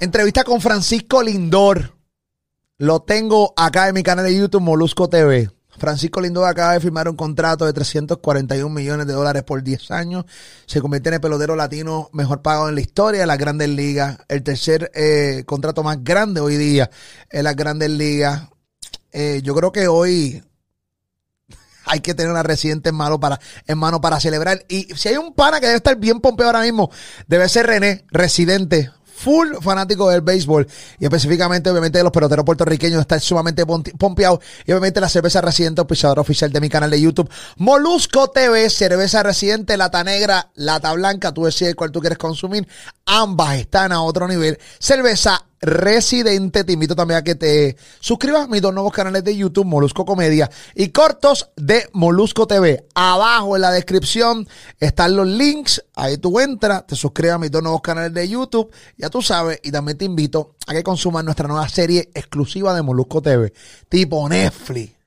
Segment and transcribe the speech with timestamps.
[0.00, 1.96] Entrevista con Francisco Lindor.
[2.78, 5.48] Lo tengo acá en mi canal de YouTube Molusco TV.
[5.78, 10.24] Francisco Lindor acaba de firmar un contrato de 341 millones de dólares por 10 años.
[10.66, 14.18] Se convierte en el pelotero latino mejor pagado en la historia de las grandes ligas.
[14.28, 16.90] El tercer eh, contrato más grande hoy día
[17.30, 18.48] en las grandes ligas.
[19.12, 20.42] Eh, yo creo que hoy
[21.84, 24.64] hay que tener una residente en mano para, en mano para celebrar.
[24.68, 26.90] Y si hay un pana que debe estar bien pompeo ahora mismo,
[27.28, 28.90] debe ser René, residente
[29.24, 30.66] full fanático del béisbol.
[30.98, 35.80] Y específicamente obviamente de los peloteros puertorriqueños está sumamente pompeado y obviamente la cerveza residente
[35.80, 41.32] auspiciadora oficial de mi canal de YouTube Molusco TV, cerveza residente, lata negra, lata blanca,
[41.32, 42.68] tú decides cuál tú quieres consumir,
[43.06, 46.64] ambas están a otro nivel, cerveza residente.
[46.64, 50.04] Te invito también a que te suscribas a mis dos nuevos canales de YouTube, Molusco
[50.04, 52.86] Comedia y Cortos de Molusco TV.
[52.94, 54.46] Abajo en la descripción
[54.78, 55.84] están los links.
[55.94, 58.70] Ahí tú entras, te suscribes a mis dos nuevos canales de YouTube.
[58.96, 59.60] Ya tú sabes.
[59.62, 63.52] Y también te invito a que consumas nuestra nueva serie exclusiva de Molusco TV,
[63.88, 65.03] tipo Netflix.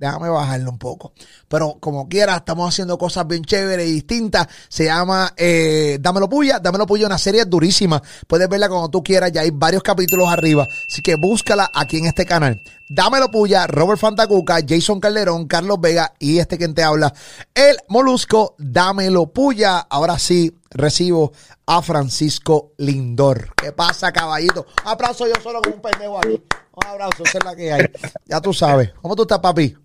[0.00, 1.12] Déjame bajarlo un poco.
[1.46, 4.48] Pero como quiera, estamos haciendo cosas bien chéveres y distintas.
[4.70, 6.58] Se llama eh, Dámelo Puya.
[6.58, 8.02] Dámelo Puya, una serie durísima.
[8.26, 9.30] Puedes verla cuando tú quieras.
[9.30, 10.66] Ya hay varios capítulos arriba.
[10.88, 12.62] Así que búscala aquí en este canal.
[12.88, 17.12] Dámelo Puya, Robert Fantacuca, Jason Calderón, Carlos Vega y este quien te habla,
[17.54, 18.54] el Molusco.
[18.56, 19.80] Dámelo Puya.
[19.80, 21.32] Ahora sí, recibo
[21.66, 23.52] a Francisco Lindor.
[23.54, 24.64] ¿Qué pasa, caballito?
[24.82, 26.42] Aplauso yo solo con un pendejo aquí.
[26.72, 27.84] Un abrazo, esa es la que hay.
[28.24, 28.92] Ya tú sabes.
[29.02, 29.76] ¿Cómo tú estás, papi?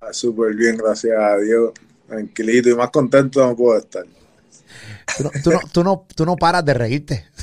[0.00, 1.72] Ah, súper bien, gracias a Dios.
[2.06, 4.04] Tranquilito y más contento no puedo estar.
[5.42, 7.26] Tú no, tú no, paras de reírte.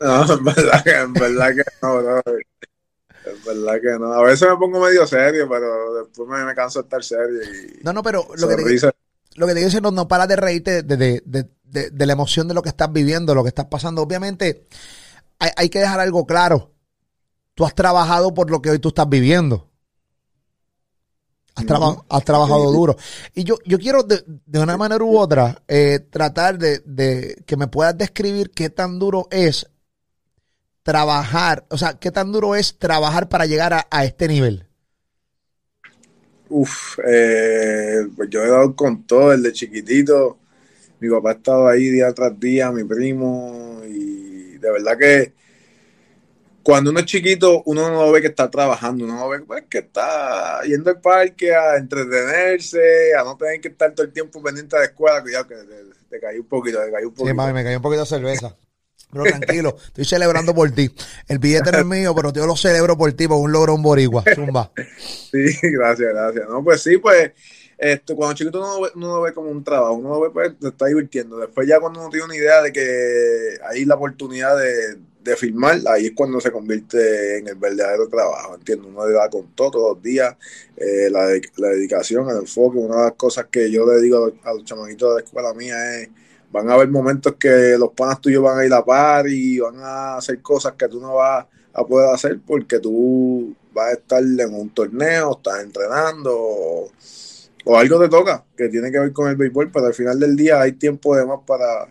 [0.00, 4.12] No, en verdad que, en verdad que no, En verdad que no.
[4.12, 7.40] A veces me pongo medio serio, pero después me, canso de estar serio.
[7.44, 8.62] Y no, no, pero lo que, te,
[9.36, 12.54] lo que te digo es que no, paras de reírte de, de, la emoción de
[12.54, 14.02] lo que estás viviendo, lo que estás pasando.
[14.02, 14.66] Obviamente,
[15.38, 16.72] hay, hay que dejar algo claro.
[17.54, 19.70] Tú has trabajado por lo que hoy tú estás viviendo.
[21.54, 22.96] Has, trabajado duro.
[23.34, 24.24] Y yo, yo quiero, de,
[24.58, 29.68] una manera u otra, eh, tratar de, que me puedas describir qué tan duro es
[30.82, 34.66] trabajar, o sea, qué tan duro es trabajar para llegar a, este nivel.
[36.48, 40.38] Uf, eh, pues yo he dado con todo, el de chiquitito.
[41.00, 45.32] Mi papá ha estado ahí día tras día, mi primo, y de verdad que
[46.62, 49.78] cuando uno es chiquito, uno no ve que está trabajando, uno no ve pues, que
[49.78, 54.76] está yendo al parque a entretenerse, a no tener que estar todo el tiempo pendiente
[54.76, 55.22] de la escuela.
[55.22, 55.56] Cuidado, que
[56.08, 57.28] te, caí un poquito, te caí un poquito.
[57.28, 58.56] Sí, mami, me cayó un poquito de cerveza.
[59.12, 60.90] Pero tranquilo, estoy celebrando por ti.
[61.28, 63.82] El billete no es mío, pero yo lo celebro por ti, por un logro un
[63.82, 64.24] boricua.
[64.34, 64.72] Zumba.
[65.30, 66.48] Sí, gracias, gracias.
[66.48, 67.32] No, pues sí, pues
[67.76, 70.58] esto, cuando chiquito uno, ve, uno lo ve como un trabajo, uno lo ve, pues,
[70.58, 71.36] te está divirtiendo.
[71.38, 75.80] Después ya cuando uno tiene una idea de que hay la oportunidad de de filmar,
[75.86, 79.70] ahí es cuando se convierte en el verdadero trabajo, entiendo, uno le da con todo
[79.70, 80.36] todos los días,
[80.76, 84.64] eh, la, dedicación, el enfoque, una de las cosas que yo le digo a los,
[84.64, 86.08] chamaquitos de la escuela mía es,
[86.50, 89.76] van a haber momentos que los panas tuyos van a ir a par y van
[89.78, 94.22] a hacer cosas que tú no vas a poder hacer porque tú vas a estar
[94.22, 99.36] en un torneo, estás entrenando o, algo te toca que tiene que ver con el
[99.36, 101.88] béisbol, pero al final del día hay tiempo de más para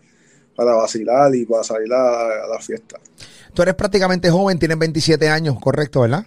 [0.56, 3.00] para vacilar y para salir a, la fiesta.
[3.53, 6.25] Tú eres prácticamente joven, tienes 27 años, correcto, ¿verdad?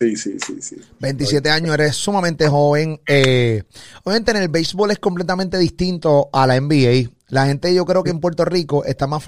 [0.00, 0.76] Sí, sí, sí, sí.
[1.00, 3.00] 27 años, eres sumamente joven.
[3.06, 3.64] Eh,
[4.04, 7.10] obviamente en el béisbol es completamente distinto a la NBA.
[7.28, 9.22] La gente yo creo que en Puerto Rico está más,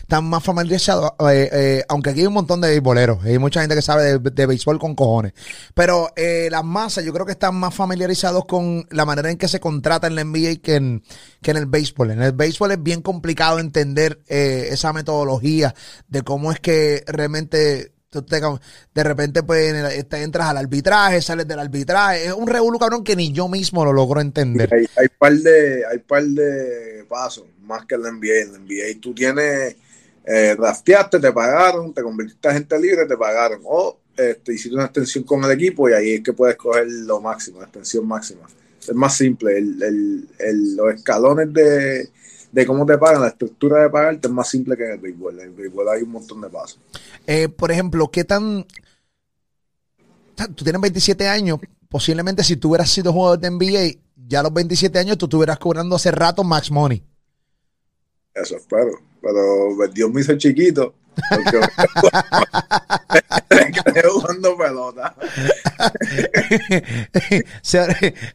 [0.00, 3.74] está más familiarizado, eh, eh, aunque aquí hay un montón de béisboleros, hay mucha gente
[3.76, 5.32] que sabe de, béisbol con cojones,
[5.74, 9.48] pero eh, las masas yo creo que están más familiarizados con la manera en que
[9.48, 11.02] se contrata en la NBA que en,
[11.42, 12.10] que en el béisbol.
[12.10, 15.74] En el béisbol es bien complicado entender eh, esa metodología
[16.08, 22.26] de cómo es que realmente de repente pues te entras al arbitraje, sales del arbitraje.
[22.26, 24.72] Es un revuelo cabrón que ni yo mismo lo logro entender.
[24.72, 28.42] Hay, hay, par de, hay par de pasos, más que el NBA.
[28.42, 29.76] El NBA tú tienes,
[30.24, 30.56] eh,
[31.10, 33.60] te pagaron, te convertiste en gente libre, te pagaron.
[33.64, 37.20] O este, hiciste una extensión con el equipo y ahí es que puedes coger lo
[37.20, 38.48] máximo, la extensión máxima.
[38.80, 39.60] Es más simple.
[39.60, 42.08] los escalones de,
[42.56, 45.40] de cómo te pagan, la estructura de pagarte es más simple que en el béisbol.
[45.40, 46.80] En el béisbol hay un montón de pasos.
[47.26, 48.66] Eh, por ejemplo, ¿qué tan...
[50.54, 54.54] Tú tienes 27 años, posiblemente si tú hubieras sido jugador de NBA, ya a los
[54.54, 57.02] 27 años tú estuvieras cobrando hace rato max money.
[58.32, 60.94] Eso espero, pero Dios me hizo chiquito.
[61.30, 61.60] Porque
[63.94, 65.14] me jugando pelota.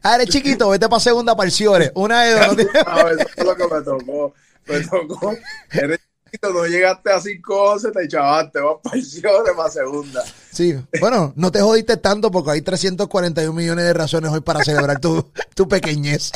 [0.03, 1.91] ah, eres chiquito, vete para segunda parciores.
[1.95, 2.47] Una de dos.
[2.47, 4.33] No, eso es lo que me tocó.
[4.67, 5.35] Me tocó.
[5.71, 5.99] Eres
[6.41, 10.23] no llegaste a cinco te chavaste, vas para para segunda.
[10.51, 14.99] Sí, bueno, no te jodiste tanto porque hay 341 millones de razones hoy para celebrar
[14.99, 16.31] tu, tu pequeñez.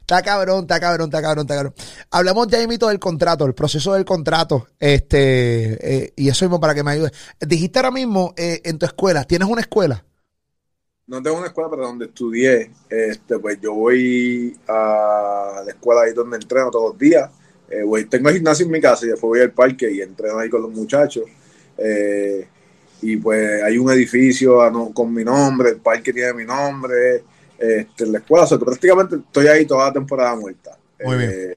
[0.00, 1.74] Está cabrón, está cabrón, está cabrón, está cabrón.
[2.10, 6.74] Hablamos ya mito del contrato, el proceso del contrato, este, eh, y eso mismo para
[6.74, 7.10] que me ayude.
[7.40, 10.04] Dijiste ahora mismo eh, en tu escuela, ¿tienes una escuela?
[11.06, 16.12] No tengo una escuela, pero donde estudié, este, pues yo voy a la escuela ahí
[16.12, 17.30] donde entreno todos los días.
[17.68, 20.48] Eh, tengo el gimnasio en mi casa y después voy al parque y entreno ahí
[20.48, 21.24] con los muchachos.
[23.02, 24.58] y pues hay un edificio
[24.94, 27.24] con mi nombre, el parque tiene mi nombre,
[27.62, 30.76] este, en la escuela, o prácticamente estoy ahí toda la temporada muerta.
[31.04, 31.30] Muy bien.
[31.32, 31.54] Eh,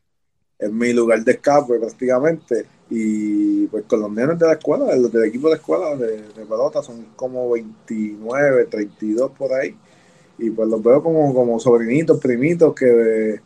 [0.59, 2.67] es mi lugar de escape prácticamente.
[2.91, 6.83] Y pues con los nenes de la escuela, los del equipo de escuela de, pelota,
[6.83, 9.75] son como 29, 32 por ahí.
[10.37, 13.39] Y pues los veo como, como sobrinitos, primitos, que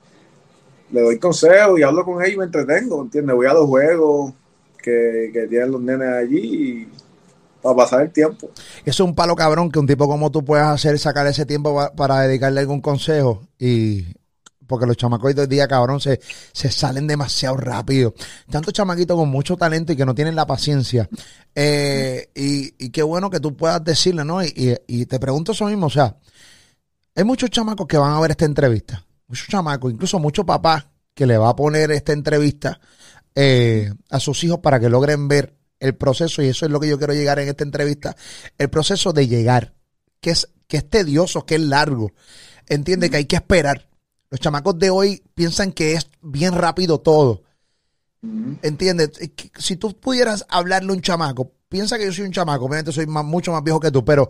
[0.91, 3.37] le doy consejos y hablo con ellos y me entretengo, ¿entiendes?
[3.37, 4.33] Voy a los juegos
[4.83, 6.87] que, que tienen los nenes allí y
[7.61, 8.51] para pasar el tiempo.
[8.85, 12.21] Es un palo cabrón que un tipo como tú puedas hacer, sacar ese tiempo para,
[12.21, 14.05] dedicarle algún consejo y
[14.67, 16.19] porque los chamacos hoy día, cabrón, se,
[16.53, 18.13] se salen demasiado rápido.
[18.51, 21.09] Tantos chamaquitos con mucho talento y que no tienen la paciencia.
[21.55, 24.43] Eh, y, qué bueno que tú puedas decirle, ¿no?
[24.43, 26.15] Y, y, te pregunto eso mismo, o sea,
[27.15, 29.03] hay muchos chamacos que van a ver esta entrevista.
[29.27, 30.85] Muchos chamacos, incluso muchos papás
[31.15, 32.79] que le va a poner esta entrevista
[33.35, 36.87] eh, a sus hijos para que logren ver el proceso, y eso es lo que
[36.87, 38.15] yo quiero llegar en esta entrevista,
[38.57, 39.73] el proceso de llegar,
[40.19, 42.11] que es, que es tedioso, que es largo.
[42.67, 43.89] Entiende que hay que esperar.
[44.29, 47.43] Los chamacos de hoy piensan que es bien rápido todo.
[48.61, 49.11] ¿Entiendes?
[49.57, 53.07] Si tú pudieras hablarle a un chamaco, piensa que yo soy un chamaco, obviamente soy
[53.07, 54.29] mucho más viejo que tú, pero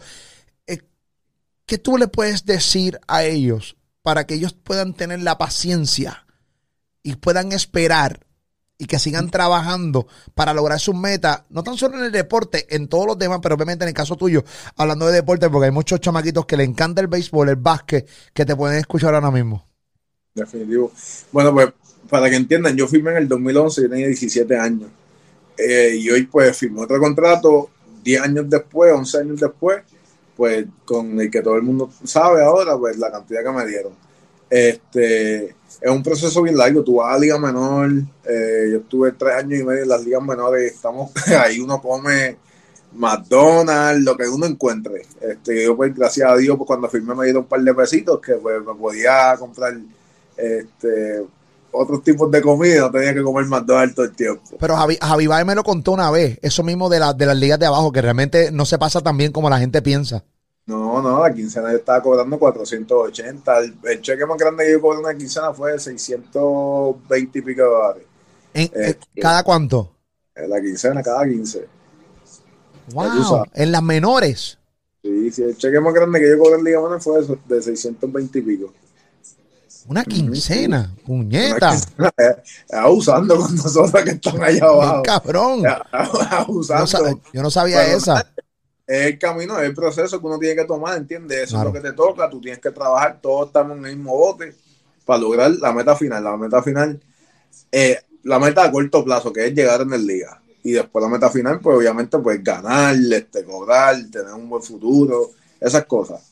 [0.67, 0.79] eh,
[1.65, 6.27] ¿qué tú le puedes decir a ellos para que ellos puedan tener la paciencia
[7.01, 8.27] y puedan esperar
[8.81, 12.87] y que sigan trabajando para lograr sus metas, no tan solo en el deporte, en
[12.87, 14.43] todos los demás, pero obviamente en el caso tuyo,
[14.77, 18.45] hablando de deporte, porque hay muchos chamaquitos que le encanta el béisbol, el básquet, que
[18.45, 19.67] te pueden escuchar ahora mismo.
[20.33, 20.93] Definitivo.
[21.33, 21.73] Bueno, pues
[22.09, 24.89] para que entiendan, yo firmé en el 2011, yo tenía 17 años.
[25.57, 27.69] Eh, y hoy pues firmé otro contrato
[28.01, 29.83] 10 años después, 11 años después,
[30.37, 33.91] pues con el que todo el mundo sabe ahora, pues la cantidad que me dieron.
[34.49, 36.83] Este, es un proceso bien largo.
[36.83, 37.91] Tú vas a Liga Menor,
[38.25, 41.11] eh, yo estuve tres años y medio en las ligas menores, estamos
[41.43, 42.37] ahí uno come
[42.93, 45.05] McDonald's, lo que uno encuentre.
[45.21, 48.19] Este, yo pues gracias a Dios pues cuando firmé me dieron un par de pesitos
[48.19, 49.77] que pues me podía comprar
[50.35, 51.25] este
[51.71, 54.57] otros tipos de comida, no tenía que comer McDonald's todo el tiempo.
[54.59, 57.59] Pero Javi, Javi me lo contó una vez, eso mismo de, la, de las ligas
[57.59, 60.23] de abajo, que realmente no se pasa tan bien como la gente piensa.
[60.69, 63.57] No, no, la quincena yo estaba cobrando 480.
[63.85, 67.67] El, cheque más grande que yo cobré una quincena fue de 620 y pico de
[67.67, 68.03] dólares.
[68.53, 69.95] ¿En, eh, ¿Cada cuánto?
[70.35, 71.67] En la quincena, cada 15.
[72.93, 74.59] Wow, en las menores.
[75.01, 78.41] Sí, sí, el cheque más grande que yo cobré en Liga fue de 620 y
[78.43, 78.73] pico.
[79.87, 81.75] Una quincena, puñeta.
[82.71, 85.01] abusando con nosotros que están allá abajo.
[85.01, 85.63] cabrón.
[85.91, 87.19] Abusando.
[87.33, 88.23] yo no sabía esa
[88.89, 91.43] es el camino, es el proceso que uno tiene que tomar, ¿entiendes?
[91.43, 94.17] Eso es lo que te toca, tú tienes que trabajar, todos estamos en el mismo
[94.17, 94.55] bote
[95.05, 96.23] para lograr la meta final.
[96.23, 96.99] La meta final,
[97.71, 100.41] eh, la meta a corto plazo, que es llegar en el liga.
[100.63, 105.33] Y después la meta final, pues obviamente, pues ganar, este, cobrar, tener un buen futuro,
[105.61, 106.23] esas cosas.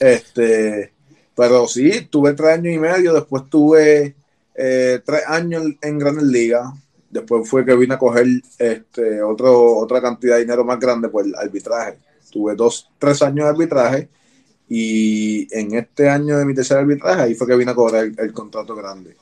[0.00, 0.92] Este,
[1.36, 4.16] pero sí, tuve tres años y medio, después tuve
[4.56, 6.66] eh, tres años en Grandes Ligas,
[7.12, 8.26] Después fue que vine a coger
[8.58, 11.98] este, otro, otra cantidad de dinero más grande por el arbitraje.
[12.30, 14.08] Tuve dos, tres años de arbitraje
[14.66, 18.32] y en este año de mi tercer arbitraje ahí fue que vine a cobrar el,
[18.32, 19.14] contrato grande.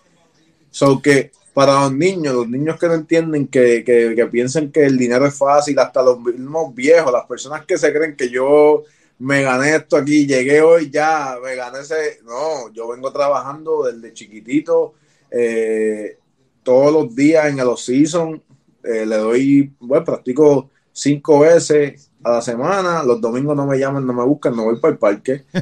[0.71, 4.87] So que para los niños, los niños que no entienden, que, que, que piensan que
[4.87, 8.85] el dinero es fácil, hasta los mismos viejos, las personas que se creen que yo
[9.19, 12.21] me gané esto aquí, llegué hoy ya, me gané ese.
[12.25, 14.95] No, yo vengo trabajando desde chiquitito.
[15.31, 16.20] Eh,
[16.63, 18.43] todos los días en el off-season.
[18.83, 23.03] Eh, le doy, bueno, practico cinco veces a la semana.
[23.03, 25.45] Los domingos no me llaman, no me buscan, no voy para el parque.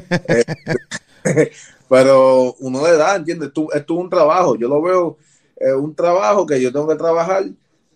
[1.25, 1.51] Eh,
[1.89, 3.49] pero uno le da, ¿entiendes?
[3.49, 4.55] Esto, es un trabajo.
[4.55, 5.17] Yo lo veo,
[5.57, 7.43] es un trabajo que yo tengo que trabajar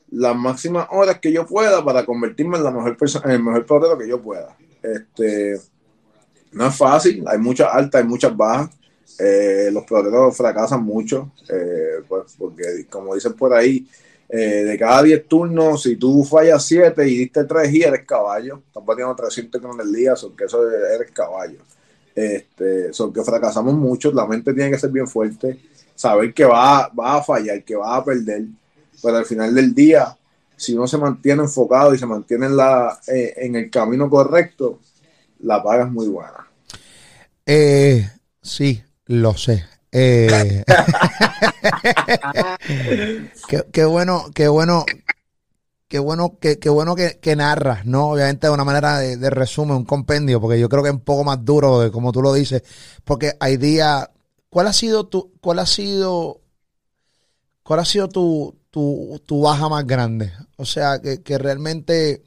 [0.09, 3.65] las máximas horas que yo pueda para convertirme en la mejor persona, en el mejor
[3.65, 4.55] portero que yo pueda.
[4.81, 5.59] Este,
[6.51, 8.69] no es fácil, hay muchas altas, hay muchas bajas.
[9.19, 13.87] Eh, los peloteros fracasan mucho, eh, pues porque como dicen por ahí,
[14.27, 18.63] eh, de cada 10 turnos, si tú fallas 7 y diste 3 y eres caballo,
[18.65, 21.59] estás batiendo 300 con el día, son que eso eres caballo.
[22.15, 25.59] Este, son que fracasamos mucho, la mente tiene que ser bien fuerte.
[25.95, 28.45] saber que va, va a fallar, que va a perder,
[29.01, 30.17] pero al final del día,
[30.55, 34.79] si uno se mantiene enfocado y se mantiene en, la, en el camino correcto,
[35.41, 36.47] la paga es muy buena.
[38.41, 39.65] Sí, lo sé.
[39.91, 40.63] Eh,
[43.71, 44.85] qué, bueno, qué bueno,
[45.87, 48.11] qué bueno, qué, qué bueno que, que, narras, ¿no?
[48.11, 51.01] Obviamente de una manera de, de, resumen, un compendio, porque yo creo que es un
[51.01, 52.63] poco más duro de como tú lo dices,
[53.03, 54.09] porque hay días.
[54.49, 56.41] ¿Cuál ha sido tu, cuál ha sido,
[57.63, 60.31] cuál ha sido tu, tu, tu baja más grande?
[60.57, 62.23] O sea, que, que realmente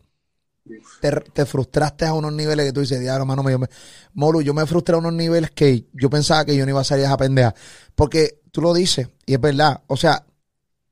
[1.32, 3.68] te, frustraste a unos niveles que tú dices, diablo, hermano, me,
[4.14, 6.84] Molu, yo me frustré a unos niveles que yo pensaba que yo no iba a
[6.84, 7.54] salir a esa pendeja.
[7.94, 9.82] Porque tú lo dices, y es verdad.
[9.86, 10.24] O sea,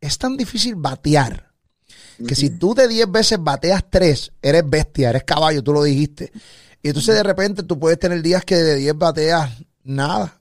[0.01, 1.53] es tan difícil batear
[2.27, 6.31] que si tú de 10 veces bateas 3, eres bestia, eres caballo, tú lo dijiste.
[6.83, 9.51] Y entonces de repente tú puedes tener días que de 10 bateas
[9.83, 10.41] nada.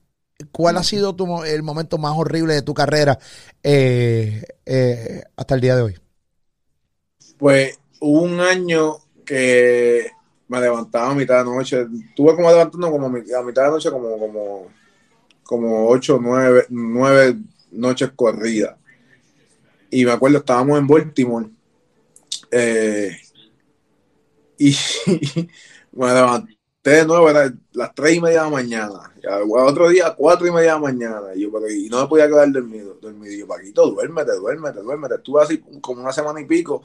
[0.51, 3.17] ¿Cuál ha sido tu, el momento más horrible de tu carrera
[3.63, 5.99] eh, eh, hasta el día de hoy?
[7.37, 10.11] Pues hubo un año que
[10.47, 11.85] me levantaba a mitad de noche.
[12.15, 14.67] Tuve como levantando como a mitad de noche como, como,
[15.43, 17.37] como 8, 9, 9
[17.71, 18.75] noches corridas.
[19.89, 21.49] Y me acuerdo, estábamos en Baltimore.
[22.51, 23.17] Eh,
[24.57, 24.75] y
[25.91, 29.13] me levanté de nuevo, era las 3 y media de la mañana.
[29.49, 31.21] otro día, 4 y media de la mañana.
[31.35, 32.97] Y, yo, y no me podía quedar dormido.
[33.01, 33.33] dormido.
[33.33, 35.15] Y yo, Paquito, duérmete, duérmete, duérmete.
[35.15, 36.83] Estuve así como una semana y pico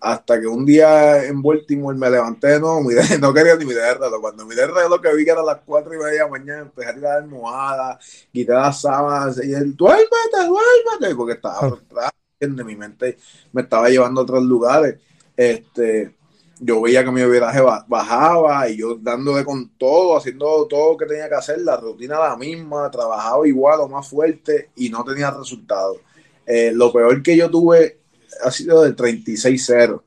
[0.00, 2.82] hasta que un día en Baltimore me levanté de nuevo,
[3.20, 4.20] no quería ni mirar el reloj.
[4.20, 6.60] Cuando miré el reloj que vi que era las cuatro y media de la mañana,
[6.60, 12.64] empecé a tirar almohadas, quitar las sábanas y él, duérmete, duérmete, porque estaba frustrado, de
[12.64, 13.18] mi mente
[13.52, 14.96] me estaba llevando a otros lugares.
[15.36, 16.14] Este,
[16.60, 21.06] yo veía que mi viraje bajaba y yo dándole con todo, haciendo todo lo que
[21.06, 25.30] tenía que hacer, la rutina la misma, trabajaba igual o más fuerte y no tenía
[25.30, 25.98] resultados.
[26.46, 27.97] Eh, lo peor que yo tuve
[28.42, 30.02] ha sido de 36-0.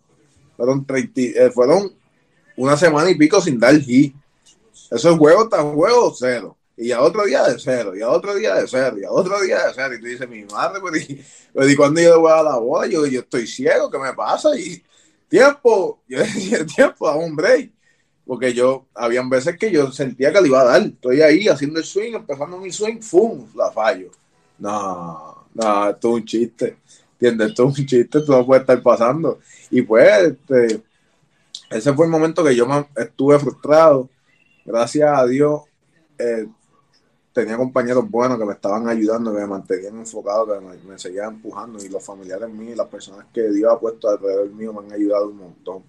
[0.58, 0.86] Fueron,
[1.16, 1.92] eh, fueron
[2.58, 4.16] una semana y pico sin dar hit.
[4.92, 6.58] Esos juegos están juegos cero.
[6.78, 9.40] Y a otro día de cero, y a otro día de cero, y a otro
[9.42, 9.94] día de cero.
[9.94, 11.24] Y tú dices, mi madre, pues, y,
[11.54, 14.50] pues, cuando yo le voy a la bola, yo, yo estoy ciego, ¿qué me pasa?
[14.58, 14.84] Y
[15.30, 17.72] tiempo, yo decía, tiempo, a un break.
[18.26, 20.82] Porque yo, habían veces que yo sentía que le iba a dar.
[20.82, 23.48] Estoy ahí haciendo el swing, empezando mi swing, ¡fum!
[23.56, 24.12] La fallo.
[24.58, 26.78] No, no, esto es un chiste.
[27.22, 27.50] ¿Entiendes?
[27.50, 29.40] Esto es un chiste, esto no puede estar pasando.
[29.70, 30.82] Y pues, este,
[31.70, 34.10] ese fue el momento que yo estuve frustrado.
[34.66, 35.62] Gracias a Dios,
[36.18, 36.48] eh,
[37.32, 41.78] tenía compañeros buenos que me estaban ayudando, que me mantenían enfocado, que me, seguían empujando.
[41.86, 45.30] Y los familiares míos, las personas que Dios ha puesto alrededor mío, me han ayudado
[45.30, 45.84] un montón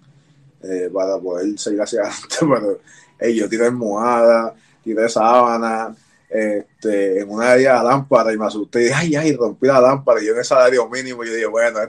[0.61, 2.35] eh, para poder seguir hacia adelante.
[2.41, 2.79] Pero
[3.17, 5.95] hey, yo tiré almohada, tiré sábana,
[6.33, 9.79] este, en una de la lámpara y me asusté y dije, ay, ay, rompí la
[9.79, 11.79] lámpara y yo en ese salario mínimo yo dije, bueno.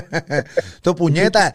[0.82, 1.54] tu puñeta,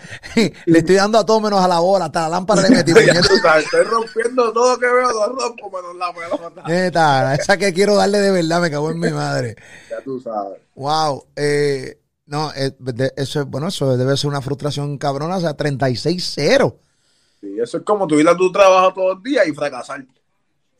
[0.65, 2.91] le estoy dando a todo menos a la bola, hasta la lámpara le metí.
[2.97, 6.63] estoy rompiendo todo que veo, lo rompo menos la pelota.
[6.67, 9.55] Neta, esa que quiero darle de verdad, me cago en mi madre.
[9.87, 10.59] Ya tú sabes.
[10.73, 12.71] Wow, eh, no, eh,
[13.17, 16.75] eso, bueno, eso debe ser una frustración cabrona, o sea, 36-0.
[17.39, 20.03] Sí, eso es como tu ir a tu trabajo todos los días y fracasar.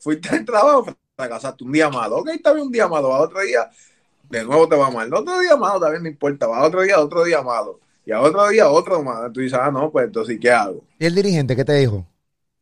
[0.00, 0.86] Fuiste al trabajo,
[1.20, 2.18] fracasaste un día malo.
[2.18, 3.70] Ok, está bien un día malo, a otro día
[4.30, 5.12] de nuevo te va mal.
[5.12, 7.80] Otro día malo también no importa, va a otro día, otro día malo.
[8.06, 9.30] Y a otro día otro malo.
[9.30, 10.84] Tú dices, ah, no, pues entonces, ¿qué hago?
[10.98, 12.06] ¿Y el dirigente qué te dijo?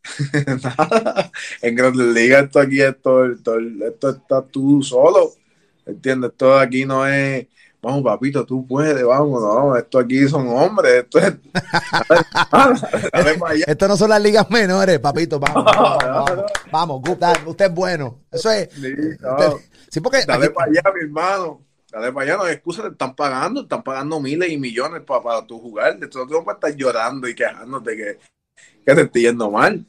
[0.62, 1.31] Nada.
[1.62, 5.33] En Grandes Ligas esto aquí, esto, esto, esto está tú solo.
[5.87, 6.31] ¿Entiendes?
[6.31, 7.47] Esto aquí no es
[7.80, 11.35] vamos papito, tú puedes, vamos, no, esto aquí son hombres, esto es...
[13.66, 17.02] esto no son las ligas menores, papito, vamos, vamos, vamos,
[17.47, 18.68] usted es bueno, eso es...
[19.90, 23.14] Sí, porque dale para allá, mi hermano, dale para allá, no hay excusa, te están
[23.14, 26.75] pagando, están pagando miles y millones para, para tu jugar, de todo no puedes estar
[26.75, 28.18] llorando y quejándote que,
[28.85, 29.85] que te estoy yendo mal,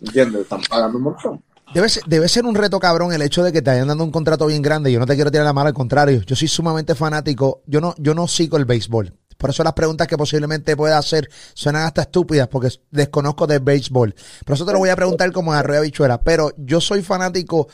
[0.00, 0.42] ¿entiendes?
[0.42, 1.45] Están pagando un montón.
[1.74, 4.10] Debe ser, debe ser un reto cabrón el hecho de que te hayan dado un
[4.10, 4.92] contrato bien grande.
[4.92, 6.22] Yo no te quiero tirar la mano, al contrario.
[6.22, 7.62] Yo soy sumamente fanático.
[7.66, 9.12] Yo no, yo no sigo el béisbol.
[9.36, 14.14] Por eso las preguntas que posiblemente pueda hacer suenan hasta estúpidas porque desconozco del béisbol.
[14.44, 16.20] Por eso te lo voy a preguntar como a Arroyo.
[16.24, 17.68] Pero yo soy fanático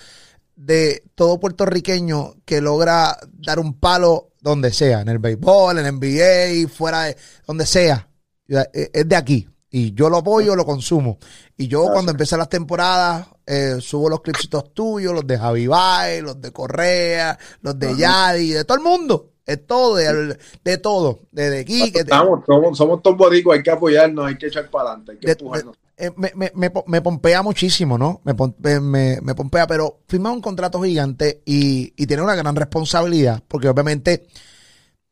[0.57, 5.95] de todo puertorriqueño que logra dar un palo donde sea, en el béisbol, en el
[5.95, 8.09] NBA, fuera de donde sea.
[8.49, 9.49] Es de aquí.
[9.75, 11.19] Y yo lo apoyo, lo consumo.
[11.57, 16.23] Y yo cuando empiezan las temporadas, eh, subo los clipsitos tuyos, los de Javi Baez,
[16.23, 19.31] los de Correa, los de Yadi, de todo el mundo.
[19.47, 21.21] Es todo, de, de todo.
[21.33, 21.91] Desde aquí.
[22.01, 25.27] Estamos, somos, somos todos boricos, hay que apoyarnos, hay que echar para adelante, hay que
[25.27, 25.65] de,
[25.97, 28.21] eh, me, me, me, me pompea muchísimo, ¿no?
[28.25, 32.55] Me, pom- me, me- pompea, pero firma un contrato gigante y, y tiene una gran
[32.55, 34.27] responsabilidad, porque obviamente,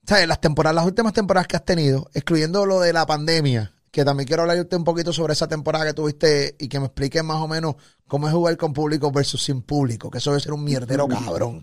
[0.06, 0.28] ¿sabes?
[0.28, 4.26] Las temporadas, las últimas temporadas que has tenido, excluyendo lo de la pandemia, que también
[4.26, 7.48] quiero hablarte un poquito sobre esa temporada que tuviste y que me expliques más o
[7.48, 7.74] menos
[8.06, 11.62] cómo es jugar con público versus sin público, que eso debe ser un mierdero cabrón.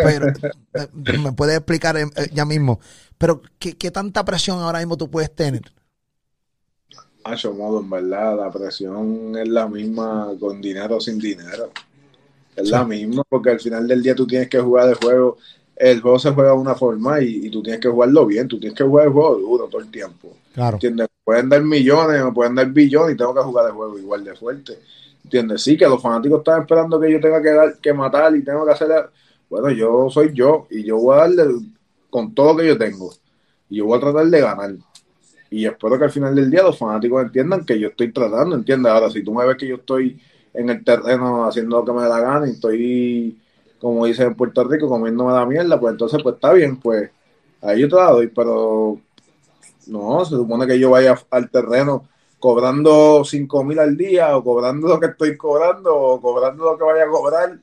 [0.00, 0.32] Pero
[0.74, 2.80] eh, me puedes explicar eh, eh, ya mismo.
[3.18, 5.62] Pero, ¿qué, ¿qué tanta presión ahora mismo tú puedes tener?
[7.24, 11.70] Macho, modo, en verdad, la presión es la misma con dinero o sin dinero.
[12.56, 12.70] Es Sí.
[12.70, 15.38] la misma, porque al final del día tú tienes que jugar el juego.
[15.76, 18.48] El juego se juega de una forma y, y tú tienes que jugarlo bien.
[18.48, 20.36] Tú tienes que jugar el juego duro todo el tiempo.
[20.52, 20.76] Claro.
[20.76, 21.05] ¿Entiendes?
[21.26, 24.36] Pueden dar millones, me pueden dar billones y tengo que jugar el juego igual de
[24.36, 24.78] fuerte.
[25.24, 25.60] ¿Entiendes?
[25.60, 28.64] Sí, que los fanáticos están esperando que yo tenga que, dar, que matar y tengo
[28.64, 29.10] que hacer.
[29.50, 31.46] Bueno, yo soy yo y yo voy a darle
[32.10, 33.12] con todo lo que yo tengo.
[33.68, 34.70] Y yo voy a tratar de ganar.
[35.50, 38.92] Y espero que al final del día los fanáticos entiendan que yo estoy tratando, ¿entiendes?
[38.92, 40.20] Ahora, si tú me ves que yo estoy
[40.54, 43.36] en el terreno haciendo lo que me da la gana y estoy,
[43.80, 47.10] como dicen en Puerto Rico, comiéndome la mierda, pues entonces, pues está bien, pues
[47.62, 49.00] ahí yo te la doy, pero
[49.86, 54.88] no, se supone que yo vaya al terreno cobrando 5 mil al día o cobrando
[54.88, 57.58] lo que estoy cobrando o cobrando lo que vaya a cobrar,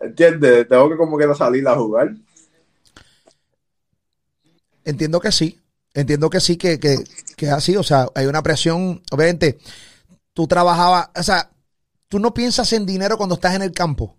[0.00, 0.68] ¿entiendes?
[0.68, 2.14] Tengo que como quiera salir a jugar.
[4.84, 5.58] Entiendo que sí.
[5.94, 7.04] Entiendo que sí, que, que,
[7.36, 7.76] que es así.
[7.76, 9.02] O sea, hay una presión.
[9.10, 9.58] Obviamente,
[10.32, 11.50] tú trabajabas, o sea,
[12.08, 14.16] tú no piensas en dinero cuando estás en el campo.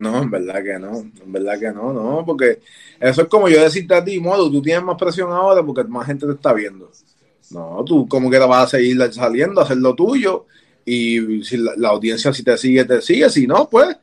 [0.00, 2.60] No, en verdad que no, en verdad que no, no, porque
[2.98, 6.06] eso es como yo decirte a ti, modo, tú tienes más presión ahora porque más
[6.06, 6.90] gente te está viendo.
[7.50, 10.46] No, tú como que te vas a seguir saliendo, a hacer lo tuyo,
[10.86, 13.96] y si la, la audiencia si te sigue, te sigue, si no, pues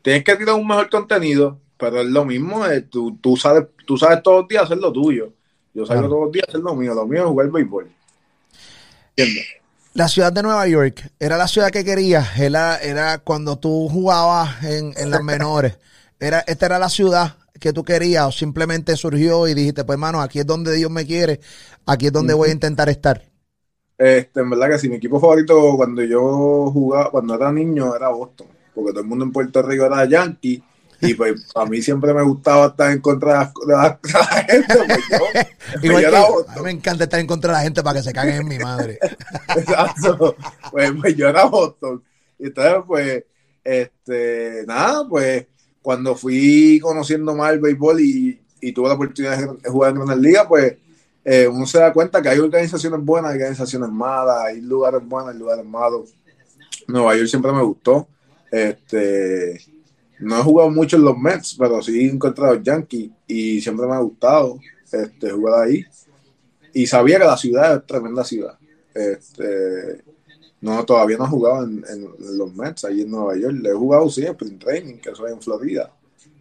[0.00, 3.98] tienes que tirar un mejor contenido, pero es lo mismo, eh, tú, tú sabes, tú
[3.98, 5.32] sabes todos los días hacer lo tuyo.
[5.74, 6.08] Yo salgo Claro.
[6.08, 7.90] todos los días hacer lo mío, lo mío es jugar béisbol.
[9.16, 9.46] ¿Entiendes?
[9.94, 12.38] La ciudad de Nueva York era la ciudad que querías.
[12.38, 15.78] Era, era cuando tú jugabas en, en las menores.
[16.18, 20.22] Era, esta era la ciudad que tú querías o simplemente surgió y dijiste, pues hermano,
[20.22, 21.40] aquí es donde Dios me quiere,
[21.86, 23.22] aquí es donde voy a intentar estar.
[23.98, 28.08] Este, en verdad que sí, mi equipo favorito cuando yo jugaba, cuando era niño era
[28.08, 30.62] Boston, porque todo el mundo en Puerto Rico era Yankee,
[31.02, 35.04] y pues a mí siempre me gustaba estar en contra de la, de gente, pues
[35.10, 36.64] yo, Igual yo que era yo, a mí Boston.
[36.64, 38.98] me encanta estar en contra de la gente para que se caguen en mi madre.
[39.56, 40.36] Exacto.
[40.70, 42.02] Pues, pues yo era Boston.
[42.38, 43.24] Y entonces, pues,
[43.64, 45.46] este, nada, pues,
[45.82, 50.18] cuando fui conociendo más el béisbol y, y tuve la oportunidad de jugar en Grandes
[50.18, 50.76] Ligas, pues,
[51.24, 55.32] eh, uno se da cuenta que hay organizaciones buenas, hay organizaciones malas, hay lugares buenos,
[55.32, 56.14] hay lugares malos.
[56.86, 58.06] Nueva York siempre me gustó.
[58.50, 59.60] Este,
[60.22, 63.94] no he jugado mucho en los Mets, pero sí he encontrado Yankees y siempre me
[63.94, 64.58] ha gustado
[64.90, 65.84] este, jugar ahí.
[66.72, 68.56] Y sabía que la ciudad es tremenda ciudad.
[68.94, 70.02] Este,
[70.60, 73.56] no, todavía no he jugado en, en los Mets, ahí en Nueva York.
[73.60, 75.92] Le he jugado, sí, en Spring Training, que eso es en Florida.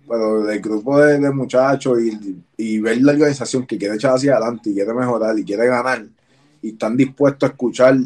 [0.08, 4.34] Pero del grupo de, de muchachos y, y ver la organización que quiere echar hacia
[4.34, 6.06] adelante y quiere mejorar y quiere ganar
[6.62, 7.98] y están dispuestos a escuchar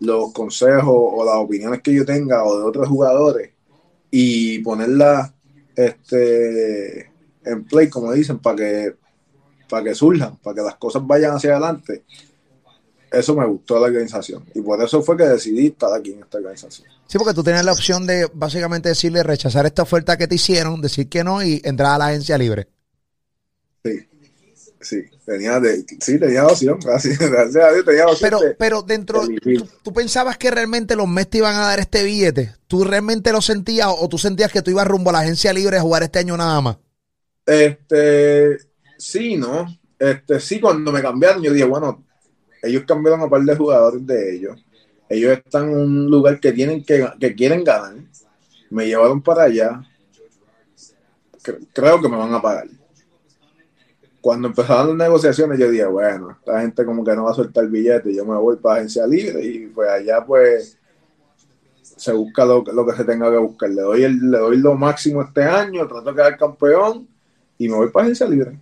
[0.00, 3.51] los consejos o las opiniones que yo tenga o de otros jugadores
[4.14, 5.34] y ponerla
[5.74, 7.10] este,
[7.44, 8.94] en play, como dicen, para que,
[9.68, 12.04] para que surjan, para que las cosas vayan hacia adelante.
[13.10, 16.20] Eso me gustó de la organización y por eso fue que decidí estar aquí en
[16.20, 16.88] esta organización.
[17.06, 20.80] Sí, porque tú tenías la opción de básicamente decirle rechazar esta oferta que te hicieron,
[20.80, 22.68] decir que no y entrar a la agencia libre.
[23.82, 24.08] Sí,
[24.82, 28.30] sí, tenía, de, sí, tenía opción, gracias, gracias a Dios tenía opción.
[28.30, 29.58] Pero, de- pero dentro, elegir.
[29.60, 32.54] ¿tú, tú pensabas que realmente los Mets te iban a dar este billete?
[32.66, 35.78] ¿Tú realmente lo sentías o tú sentías que tú ibas rumbo a la agencia libre
[35.78, 36.76] a jugar este año nada más?
[37.46, 38.58] Este,
[38.98, 39.66] sí, ¿no?
[39.98, 42.04] Este, sí, cuando me cambiaron, yo dije, bueno,
[42.62, 44.64] ellos cambiaron a par de jugadores de ellos.
[45.08, 47.94] Ellos están en un lugar que tienen que, que quieren ganar.
[48.70, 49.82] Me llevaron para allá.
[51.42, 52.66] Cre- creo que me van a pagar.
[54.22, 57.64] Cuando empezaron las negociaciones, yo dije, bueno, esta gente como que no va a soltar
[57.64, 60.78] el billete, yo me voy para agencia libre y pues allá pues
[61.82, 63.68] se busca lo, lo que se tenga que buscar.
[63.68, 67.08] Le doy, el, le doy lo máximo este año, trato de quedar campeón
[67.58, 68.58] y me voy para agencia libre.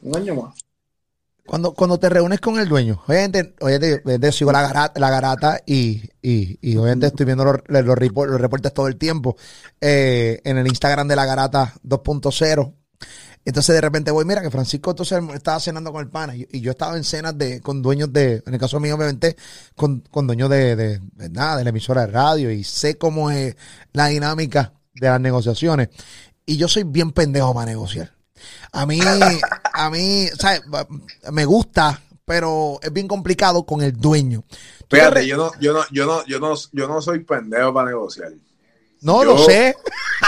[0.00, 0.54] Un año más.
[1.44, 6.02] Cuando, cuando te reúnes con el dueño, obviamente, obviamente, sigo la garata, la garata y,
[6.22, 9.34] y, obviamente estoy viendo los, los reportes todo el tiempo
[9.80, 12.74] eh, en el Instagram de la garata 2.0.
[13.44, 16.60] Entonces de repente voy, mira que Francisco entonces estaba cenando con el pana y, y
[16.60, 19.36] yo estaba en cenas de, con dueños de, en el caso mío obviamente,
[19.74, 23.30] con, con dueños de, de, de nada, de la emisora de radio y sé cómo
[23.30, 23.56] es
[23.92, 25.88] la dinámica de las negociaciones.
[26.44, 28.12] Y yo soy bien pendejo para negociar.
[28.72, 29.00] A mí,
[29.72, 30.62] a mí, ¿sabes?
[31.32, 34.44] Me gusta, pero es bien complicado con el dueño.
[34.86, 37.72] ¿Tú te Fíjate, yo no, yo no, yo no, yo no, yo no soy pendejo
[37.72, 38.32] para negociar.
[39.02, 39.76] No yo- lo sé.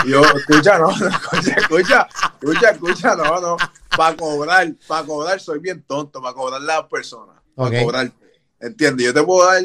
[0.06, 2.08] Yo, escucha, no, no, escucha, escucha,
[2.40, 3.56] escucha, escucha, no, no.
[3.96, 7.84] Para cobrar, para cobrar soy bien tonto, para cobrarle a las personas, para Ok.
[7.84, 8.26] cobrarte.
[8.60, 9.06] ¿Entiendes?
[9.06, 9.62] Yo te puedo dar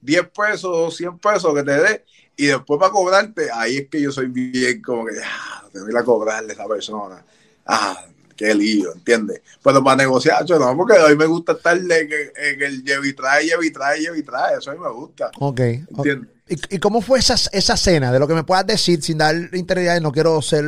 [0.00, 2.04] 10 pesos o 100 pesos que te dé
[2.36, 5.96] y después para cobrarte, ahí es que yo soy bien como que, ah, que ir
[5.96, 7.24] a cobrarle a esa persona.
[7.66, 8.04] Ah,
[8.36, 9.42] qué lío, ¿entiendes?
[9.62, 12.82] Pero para negociar, yo no, porque a mí me gusta estar en, el- en el
[12.82, 15.60] lleve y trae, y trae, eso a mí me gusta, Ok.
[15.60, 16.30] ¿entiendes?
[16.48, 18.10] ¿Y, y cómo fue esa, esa cena?
[18.10, 20.64] De lo que me puedas decir sin dar integridad, no quiero ser.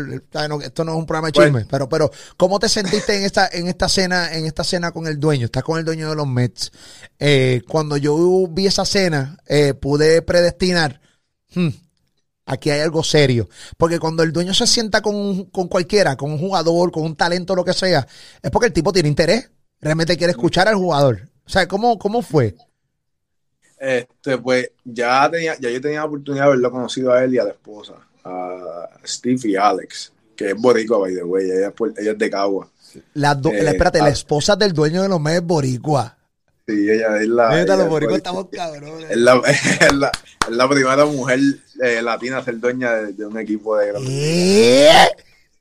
[0.48, 3.24] No, esto no es un programa de Pues- chisme, pero, pero ¿cómo te sentiste en
[3.24, 5.46] esta, en esta cena, en esta cena con el dueño?
[5.46, 6.70] Estás con el dueño de los Mets.
[7.18, 11.00] Eh, cuando yo vi esa cena, eh, pude predestinar,
[11.54, 11.68] hmm,
[12.46, 13.48] aquí hay algo serio.
[13.76, 17.56] Porque cuando el dueño se sienta con, con cualquiera, con un jugador, con un talento,
[17.56, 18.06] lo que sea,
[18.40, 19.50] es porque el tipo tiene interés.
[19.80, 21.28] Realmente quiere escuchar al jugador.
[21.44, 22.54] O sea, ¿cómo, cómo fue?
[23.78, 27.38] Este, pues ya tenía, ya yo tenía la oportunidad de haberlo conocido a él y
[27.38, 31.74] a la esposa, a Steve y Alex, que es boricua, by the way, ella, es
[31.98, 32.68] ella es de Cagua.
[33.14, 34.10] La do- Eh, espérate, la ah.
[34.10, 36.16] esposa del dueño de los Mets es boricua.
[36.66, 38.16] Sí, ella es la, ella los boricuas boricua.
[38.16, 39.10] estamos cabrones.
[39.10, 39.34] es la,
[39.80, 40.12] es la,
[40.48, 41.40] es la primera mujer
[41.82, 45.08] eh, latina a ser dueña de, de un equipo de ¿Eh?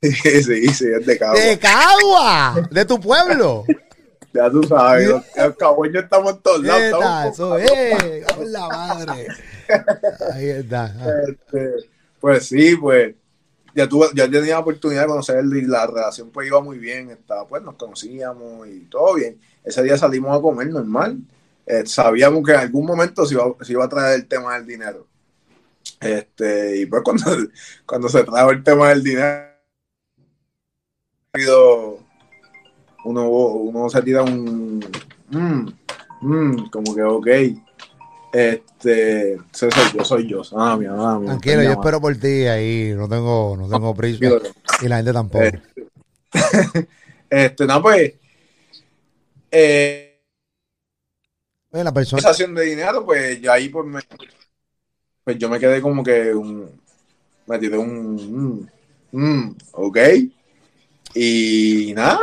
[0.00, 1.40] Sí, sí, es de Cagua.
[1.40, 2.68] ¡De Cagua!
[2.70, 3.64] ¡De tu pueblo!
[4.34, 6.82] Ya tú sabes, los, los cagüeños estamos en todos lados.
[6.82, 8.24] Estamos eso es.
[8.34, 9.28] ¡Por la madre!
[10.32, 10.92] Ahí está.
[11.28, 13.14] Este, pues sí, pues
[13.76, 17.10] ya tuve, ya tenía la oportunidad de conocerlo y la relación pues iba muy bien,
[17.10, 19.38] estaba, pues nos conocíamos y todo bien.
[19.62, 21.16] Ese día salimos a comer normal.
[21.64, 24.66] Eh, sabíamos que en algún momento se iba, se iba a traer el tema del
[24.66, 25.06] dinero.
[26.00, 27.24] Este, y pues cuando,
[27.86, 29.54] cuando se trajo el tema del dinero,
[33.04, 34.84] uno, uno se tira un
[35.30, 35.68] mm,
[36.20, 37.28] mm, como que ok.
[38.32, 40.42] Este, soy yo, soy yo.
[40.56, 42.92] Ah, mi mi Tranquilo, yo espero por ti ahí.
[42.96, 44.26] No tengo, no tengo prisa.
[44.82, 45.44] Y la gente tampoco.
[45.44, 45.62] Eh,
[47.30, 48.12] Este, no, pues,
[49.50, 50.20] eh,
[51.72, 52.22] la persona.
[52.22, 54.00] sensación de dinero, pues, yo ahí, pues, me,
[55.24, 56.70] pues yo me quedé como que un,
[57.46, 58.68] me tiré un,
[59.10, 59.98] mm, mm, ok,
[61.14, 62.20] y nada,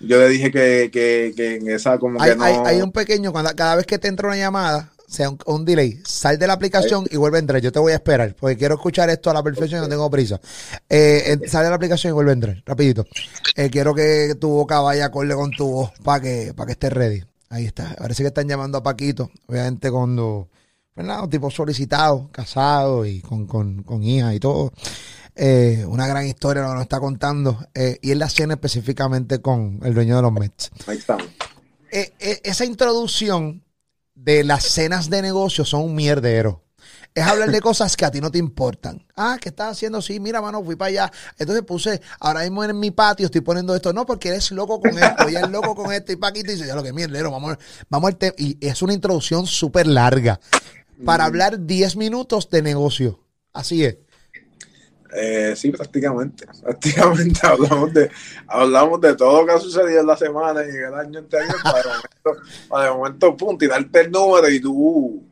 [0.00, 2.92] yo le dije que, que, que en esa como Hay, que no, hay, hay un
[2.92, 6.46] pequeño, cuando, cada vez que te entra una llamada, sea un, un delay, sal de
[6.46, 7.60] la aplicación y vuelve a entrar.
[7.60, 10.08] Yo te voy a esperar, porque quiero escuchar esto a la perfección y no tengo
[10.10, 10.38] prisa.
[10.88, 13.06] Eh, eh, sal de la aplicación y vuelve a entrar, rapidito.
[13.56, 16.92] Eh, quiero que tu boca vaya acorde con tu voz para que, para que estés
[16.92, 17.24] ready.
[17.48, 17.94] Ahí está.
[17.96, 20.48] Parece que están llamando a Paquito, obviamente cuando,
[20.94, 21.24] ¿verdad?
[21.24, 24.72] Un tipo solicitado, casado y con, con, con hija y todo.
[25.40, 27.64] Eh, una gran historia lo que nos está contando.
[27.72, 31.26] Eh, y en la cena específicamente con el dueño de los Mets ahí estamos.
[31.92, 33.62] eh, esa introducción
[34.16, 36.64] de las cenas de negocio son un mierdero.
[37.14, 39.04] Es hablar de cosas que a ti no te importan.
[39.16, 40.02] Ah, ¿qué estás haciendo?
[40.02, 41.12] Sí, mira, mano, fui para allá.
[41.38, 43.92] Entonces puse, ahora mismo en mi patio estoy poniendo esto.
[43.92, 46.12] No, porque eres loco con esto, y es loco con esto.
[46.12, 47.56] Y Paquito dice, ya lo que mierdero, vamos,
[47.88, 48.34] vamos al tema.
[48.38, 50.40] Y es una introducción súper larga
[51.04, 53.20] para hablar 10 minutos de negocio.
[53.52, 53.96] Así es.
[55.14, 56.46] Eh, sí, prácticamente.
[56.62, 58.10] Prácticamente hablamos de,
[58.46, 61.56] hablamos de todo lo que ha sucedido en la semana y en el año anterior
[61.62, 65.22] para de momento, para de momento pum, tirarte el número y tú.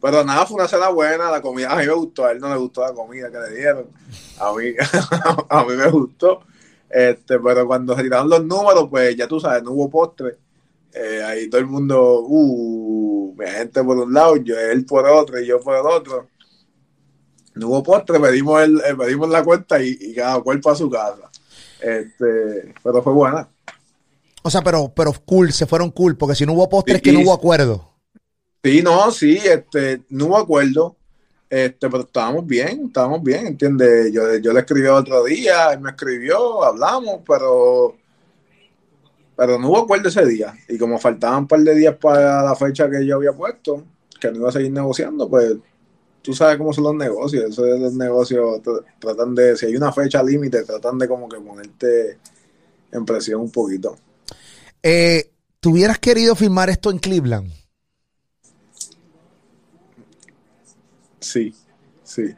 [0.00, 2.48] Pero nada, fue una cena buena, la comida a mí me gustó, a él no
[2.48, 3.86] le gustó la comida que le dieron.
[4.38, 4.74] A mí,
[5.48, 6.42] a mí me gustó.
[6.88, 10.36] Este, pero cuando se tiraron los números, pues ya tú sabes, no hubo postre.
[10.92, 15.38] Eh, ahí todo el mundo, uh, mi gente por un lado, yo él por otro
[15.40, 16.28] y yo por el otro
[17.56, 20.90] no hubo postre, pedimos, el, eh, pedimos la cuenta y, y cada cual para su
[20.90, 21.30] casa.
[21.80, 23.48] Este, pero fue buena.
[24.42, 27.12] O sea, pero, pero cool, se fueron cool, porque si no hubo postres, Sí, que
[27.12, 27.92] no hubo acuerdo.
[28.62, 30.96] Sí, no, sí, este, no hubo acuerdo,
[31.48, 34.12] este, pero estábamos bien, estábamos bien, ¿entiendes?
[34.12, 37.96] Yo, yo le escribí otro día, él me escribió, hablamos, pero,
[39.36, 40.54] pero no hubo acuerdo ese día.
[40.68, 43.82] Y como faltaban un par de días para la fecha que yo había puesto,
[44.20, 45.56] que no iba a seguir negociando, pues
[46.26, 47.44] tú sabes cómo son los negocios.
[47.44, 51.28] Eso es los negocios, tr- tratan de, si hay una fecha límite, tratan de como
[51.28, 52.18] que ponerte
[52.90, 53.96] en presión un poquito.
[54.82, 57.52] Eh, ¿Tuvieras querido filmar esto en Cleveland?
[61.20, 61.54] Sí,
[62.02, 62.34] sí.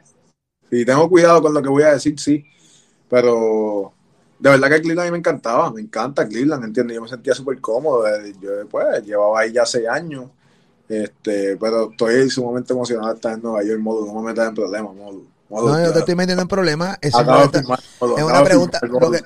[0.69, 2.45] Sí, tengo cuidado con lo que voy a decir, sí.
[3.09, 3.93] Pero
[4.39, 6.95] de verdad que Cleveland a mí me encantaba, me encanta Cleveland, ¿entiendes?
[6.95, 8.07] Yo me sentía súper cómodo.
[8.07, 10.29] eh, Yo pues llevaba ahí ya seis años.
[10.89, 14.55] Este, pero estoy sumamente emocionado de estar en Nueva York, modo, no me metas en
[14.55, 15.21] problemas, modo.
[15.47, 16.97] modo No, yo te estoy metiendo en problemas.
[16.99, 17.47] Es, firmar,
[18.01, 18.79] una pregunta.
[18.79, 19.21] firmar, Lo que,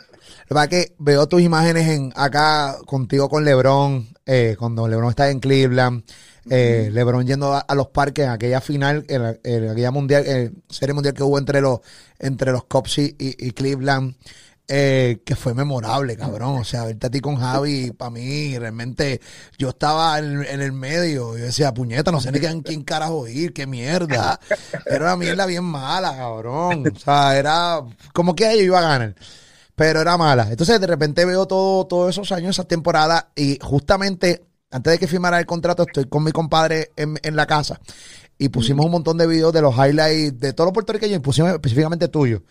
[0.50, 5.30] Lo que que veo tus imágenes en acá contigo con LeBron, eh, cuando LeBron está
[5.30, 6.04] en Cleveland,
[6.50, 11.24] eh, LeBron yendo a, los parques en aquella final, en, aquella mundial, serie mundial que
[11.24, 11.80] hubo entre los
[12.20, 14.16] entre los Cubs y Cleveland.
[14.68, 16.60] Eh, que fue memorable, cabrón.
[16.60, 19.20] O sea, verte a ti con Javi, para mí, realmente,
[19.58, 21.38] yo estaba en, el medio.
[21.38, 24.40] Yo decía, puñeta, no sé ni quién, quién carajo ir, qué mierda.
[24.86, 26.86] Era una mierda bien mala, cabrón.
[26.96, 27.82] O sea, era
[28.14, 29.16] como que yo iba a ganar.
[29.76, 30.48] Pero era mala.
[30.50, 35.08] Entonces, de repente veo todo, todos esos años, esas temporadas, y justamente antes de que
[35.08, 37.80] firmara el contrato, estoy con mi compadre en, en la casa
[38.44, 41.54] y pusimos un montón de videos de los highlights de todos los puertorriqueños y pusimos
[41.54, 42.44] específicamente tuyo.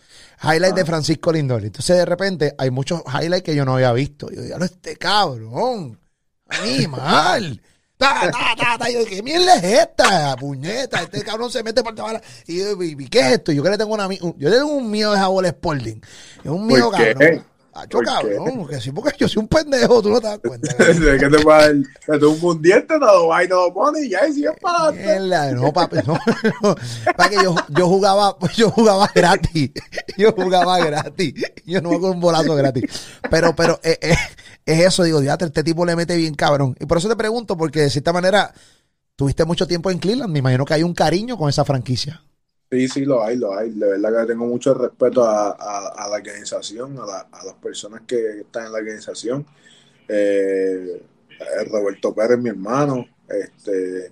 [0.43, 1.63] Highlights de Francisco Lindor.
[1.67, 4.31] Entonces, de repente, hay muchos highlights que yo no había visto.
[4.31, 6.01] Yo digo, este cabrón,
[6.49, 7.61] animal.
[7.99, 8.91] Ta, ta, ta, ta.
[8.91, 10.35] Yo, ¿qué mierda es esta?
[10.37, 12.77] Puñeta, este cabrón se mete por la Y yo,
[13.09, 13.53] ¿qué es esto?
[13.53, 16.01] Yo que le tengo una yo le tengo un miedo de Jabol Sporting.
[16.43, 17.45] Es un miedo, cabrón.
[17.75, 20.77] Acho, cabrón, porque sí, porque yo soy un pendejo, tú no te das cuenta.
[20.77, 24.27] que te va a un mundial, te lo va y no lo pone y ya
[24.27, 24.93] y sigues para
[25.53, 26.19] No, papi, no,
[27.17, 29.71] Para que yo, yo jugaba, yo jugaba gratis.
[30.19, 31.33] Yo jugaba gratis.
[31.65, 32.85] Yo no hago un bolazo gratis.
[33.31, 34.17] Pero, pero eh, eh,
[34.67, 36.77] es eso, digo, ya este tipo le mete bien cabrón.
[36.79, 38.53] Y por eso te pregunto, porque de cierta manera,
[39.17, 42.23] tuviste mucho tiempo en Cleveland, me imagino que hay un cariño con esa franquicia.
[42.73, 43.69] Sí, sí, lo hay, lo hay.
[43.69, 48.73] De verdad que tengo mucho respeto a, la organización, a, las personas que están en
[48.73, 49.45] la organización.
[50.09, 51.03] Eh,
[51.39, 54.11] eh, Roberto Pérez, mi hermano, este,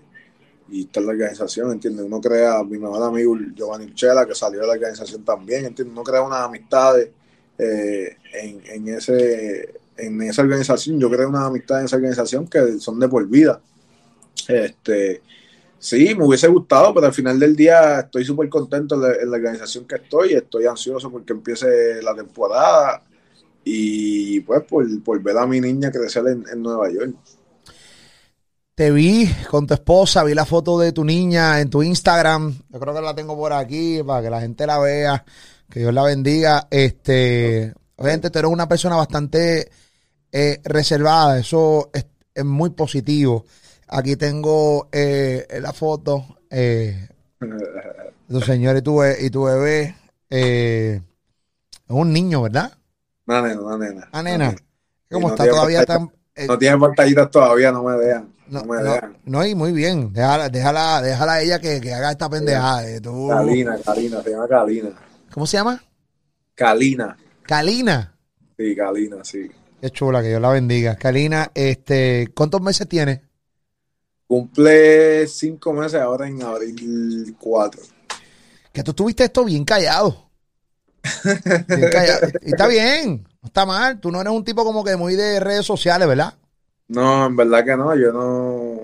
[0.68, 2.04] y está en la organización, ¿entiendes?
[2.04, 5.94] Uno crea, mi mejor amigo Giovanni Chela, que salió de la organización también, ¿entiendes?
[5.94, 7.08] Uno crea unas amistades
[7.56, 11.00] eh, en, en, ese, en esa organización.
[11.00, 13.58] Yo creo unas amistades en esa organización que son de por vida.
[14.48, 15.22] Este,
[15.80, 19.86] Sí, me hubiese gustado, pero al final del día estoy súper contento en la, organización
[19.86, 20.34] que estoy.
[20.34, 23.02] Estoy ansioso porque empiece la temporada
[23.64, 27.14] y pues por, ver a mi niña crecer en, Nueva York.
[28.74, 32.54] Te vi con tu esposa, vi la foto de tu niña en tu Instagram.
[32.68, 35.24] Yo creo que la tengo por aquí para que la gente la vea.
[35.70, 36.68] Que Dios la bendiga.
[36.70, 39.70] Este, obviamente, tú eres una persona bastante
[40.30, 41.38] eh, reservada.
[41.38, 43.46] Eso es muy positivo.
[43.92, 47.08] Aquí tengo eh, la foto eh,
[48.28, 49.96] tu señor y tu, y tu bebé.
[50.30, 51.00] Eh,
[51.66, 52.72] es un niño, ¿verdad?
[53.26, 53.60] Una nena,
[54.12, 54.54] una nena.
[55.10, 55.48] ¿Cómo está?
[55.48, 58.32] Todavía tan, eh, no tiene pantallitas todavía, no me vean.
[58.46, 59.16] No, me vean.
[59.24, 60.12] No, y muy bien.
[60.12, 63.00] Déjala, déjala, déjala a ella que, que haga esta pendejada.
[63.00, 63.28] Tú...
[63.28, 64.90] Kalina, Kalina, se llama Kalina.
[65.32, 65.82] ¿Cómo se llama?
[66.54, 67.16] Kalina.
[67.42, 68.16] Kalina.
[68.56, 69.50] Sí, Kalina, sí.
[69.80, 70.94] Qué chula, que Dios la bendiga.
[70.94, 73.29] Kalina, este, ¿cuántos meses tiene?
[74.30, 77.82] Cumple cinco meses ahora en abril 4.
[78.72, 80.30] Que tú tuviste esto bien callado.
[81.66, 82.28] Bien callado.
[82.40, 83.98] Y está bien, no está mal.
[83.98, 86.34] Tú no eres un tipo como que muy de redes sociales, ¿verdad?
[86.86, 87.92] No, en verdad que no.
[87.96, 88.80] Yo no.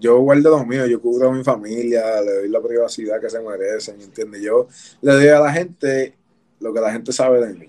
[0.00, 3.40] Yo guardo lo mío, yo cubro a mi familia, le doy la privacidad que se
[3.40, 4.40] merecen, ¿entiendes?
[4.40, 4.68] Yo
[5.02, 6.14] le doy a la gente
[6.60, 7.68] lo que la gente sabe de mí.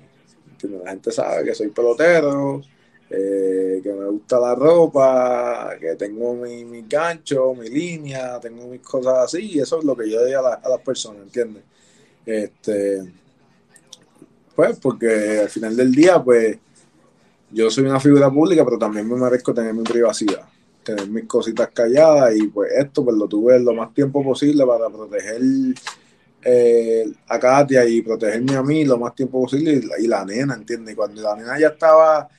[0.52, 0.84] ¿entiendes?
[0.86, 2.62] La gente sabe que soy pelotero,
[3.10, 8.82] eh, que me gusta la ropa, que tengo mi, mi, gancho, mi línea, tengo mis
[8.82, 11.64] cosas así, y eso es lo que yo doy a, las personas, ¿entiendes?
[12.26, 13.04] Este,
[14.56, 16.58] pues porque al final del día, pues
[17.52, 20.48] yo soy una figura pública, pero también me merezco tener mi privacidad,
[20.84, 24.90] tener mis cositas calladas, y pues esto pues lo tuve lo más tiempo posible para
[24.90, 25.42] proteger
[26.44, 30.56] eh, a Katia y protegerme a mí lo más tiempo posible y, y la nena,
[30.56, 30.94] ¿entiendes?
[30.94, 32.30] Y cuando la nena ya estaba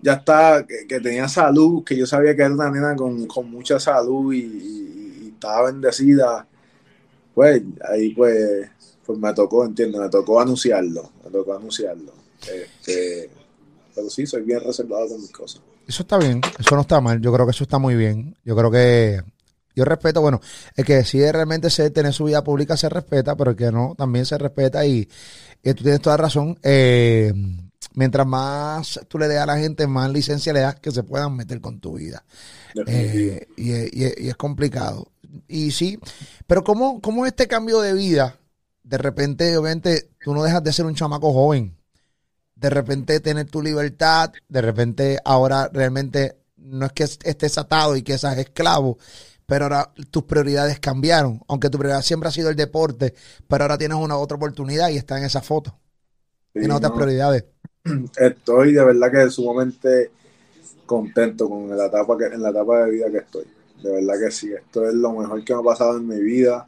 [0.00, 4.32] ya está, que, tenía salud, que yo sabía que era una nena con, mucha salud
[4.32, 6.46] y, estaba bendecida,
[7.32, 8.68] pues ahí pues,
[9.06, 12.12] pues me tocó, entiendo, me tocó anunciarlo, me tocó anunciarlo.
[12.42, 13.30] Este,
[13.94, 15.62] pero sí, soy bien reservado con mis cosas.
[15.86, 18.36] Eso está bien, eso no está mal, yo creo que eso está muy bien.
[18.44, 19.22] Yo creo que
[19.76, 20.40] yo respeto, bueno,
[20.74, 23.94] el que decide realmente ser, tener su vida pública se respeta, pero el que no,
[23.96, 25.08] también se respeta y,
[25.62, 26.58] y tú tienes toda razón.
[26.64, 27.32] Eh,
[27.94, 31.36] mientras más tú le des a la gente, más licencia le das que se puedan
[31.36, 32.24] meter con tu vida.
[32.86, 35.10] Eh, y, es complicado.
[35.46, 35.98] Y sí,
[36.46, 38.36] pero ¿cómo, ¿cómo este cambio de vida?
[38.82, 41.76] De repente, obviamente, tú no dejas de ser un chamaco joven.
[42.54, 48.02] De repente tener tu libertad, de repente ahora realmente no es que estés atado y
[48.02, 48.98] que seas esclavo,
[49.46, 51.40] pero ahora tus prioridades cambiaron.
[51.48, 53.14] Aunque tu prioridad siempre ha sido el deporte,
[53.46, 55.78] pero ahora tienes una otra oportunidad y está en esa foto.
[56.64, 57.44] En otras prioridades
[58.16, 60.10] estoy de verdad que sumamente
[60.86, 63.44] contento con la etapa que, en la etapa de vida que estoy.
[63.82, 66.66] De verdad que sí, esto es lo mejor que me ha pasado en mi vida.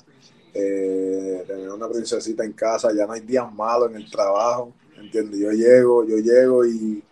[0.52, 5.38] Eh, tener una princesita en casa, ya no hay días malos en el trabajo, ¿entiendes?
[5.38, 7.02] Yo llego, yo llego y,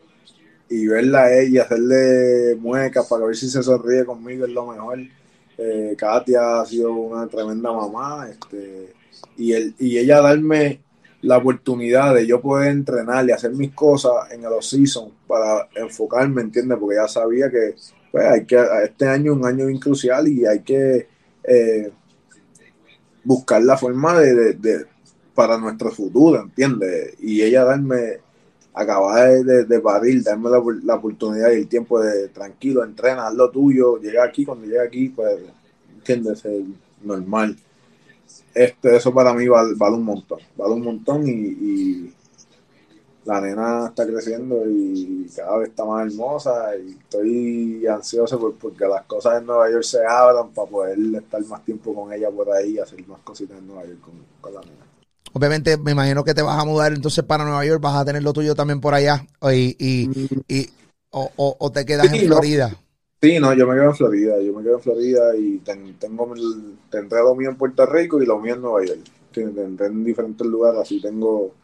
[0.68, 4.98] y verla a ella, hacerle muecas para ver si se sonríe conmigo es lo mejor.
[5.56, 8.92] Eh, Katia ha sido una tremenda mamá, este,
[9.36, 10.80] y, el, y ella darme
[11.22, 16.42] la oportunidad de yo poder entrenar y hacer mis cosas en los season para enfocarme,
[16.42, 16.78] ¿entiendes?
[16.78, 17.74] Porque ya sabía que
[18.12, 21.08] pues, hay que este año es un año bien crucial y hay que
[21.42, 21.90] eh,
[23.24, 24.86] buscar la forma de,
[25.34, 27.14] para nuestro futuro, ¿entiendes?
[27.20, 28.18] Y ella darme,
[28.72, 33.50] acabar de, de parir, darme la, la, oportunidad y el tiempo de tranquilo, entrenar lo
[33.50, 35.36] tuyo, llegar aquí, cuando llegue aquí, pues,
[35.96, 36.44] ¿entiendes?
[36.44, 36.64] Es
[37.02, 37.56] normal
[38.64, 42.14] este, eso para mí vale, vale un montón, vale un montón y, y,
[43.24, 48.86] la nena está creciendo y cada vez está más hermosa y estoy ansioso por, porque
[48.86, 52.50] las cosas en Nueva York se abran para poder estar más tiempo con ella por
[52.50, 54.86] ahí y hacer más cositas en Nueva York con, con la nena.
[55.34, 58.22] Obviamente, me imagino que te vas a mudar entonces para Nueva York, vas a tener
[58.22, 60.10] lo tuyo también por allá y, y,
[60.48, 60.70] y
[61.10, 62.70] o, o, o, te quedas sí, en Florida.
[62.70, 62.78] No.
[63.20, 66.32] Sí, no, yo me quedo en Florida, yo me quedo en Florida y ten, tengo
[66.90, 69.00] tendré lo mío en Puerto Rico y lo mío en Nueva York.
[69.32, 71.54] Tendré en diferentes lugares, así tengo,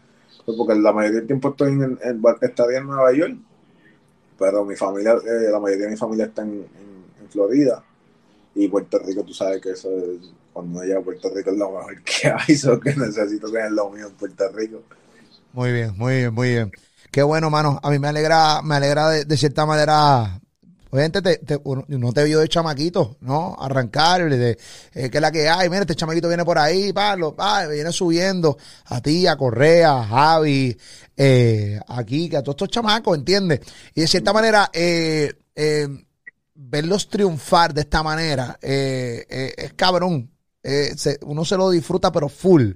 [0.45, 3.37] pues porque la mayoría del tiempo estoy en, en, en Nueva York,
[4.39, 6.67] pero mi familia, eh, la mayoría de mi familia está en,
[7.31, 7.83] Florida
[8.55, 10.21] y Puerto Rico, tú sabes que eso es,
[10.53, 13.73] cuando uno llega a Puerto Rico es lo mejor que hay, eso que necesito es
[13.73, 14.83] lo mío en Puerto Rico.
[15.53, 16.71] Muy bien, muy bien, muy bien.
[17.11, 17.81] Qué bueno, mano.
[17.83, 20.41] A mí me alegra, me alegra de cierta manera
[20.95, 23.57] Obviamente te, te, uno te vio de chamaquito, ¿no?
[23.59, 24.57] Arrancar, de,
[24.93, 27.91] eh, que es la que hay, mira, este chamaquito viene por ahí, Pablo, pa, viene
[27.91, 30.79] subiendo a ti, a Correa, a Javi,
[31.17, 33.59] eh, aquí, que a todos estos chamacos, ¿entiendes?
[33.93, 35.89] Y de cierta manera, eh, eh
[36.55, 40.31] verlos triunfar de esta manera es cabrón.
[41.23, 42.71] Uno se lo disfruta, pero full.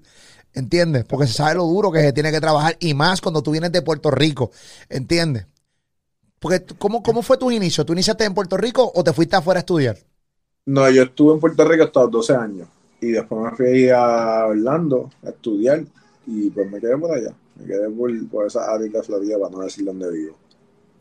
[0.54, 1.04] ¿Entiendes?
[1.04, 3.70] Porque se sabe lo duro que se tiene que trabajar y más cuando tú vienes
[3.70, 4.50] de Puerto Rico.
[4.88, 5.46] ¿Entiendes?
[6.38, 7.84] Porque, ¿cómo, ¿cómo fue tu inicio?
[7.84, 9.96] ¿Tú iniciaste en Puerto Rico o te fuiste afuera a estudiar?
[10.66, 12.68] No, yo estuve en Puerto Rico hasta los 12 años.
[13.00, 15.84] Y después me fui a Orlando a estudiar.
[16.26, 17.34] Y pues me quedé por allá.
[17.56, 20.36] Me quedé por, por esa área de Florida para no decir dónde vivo.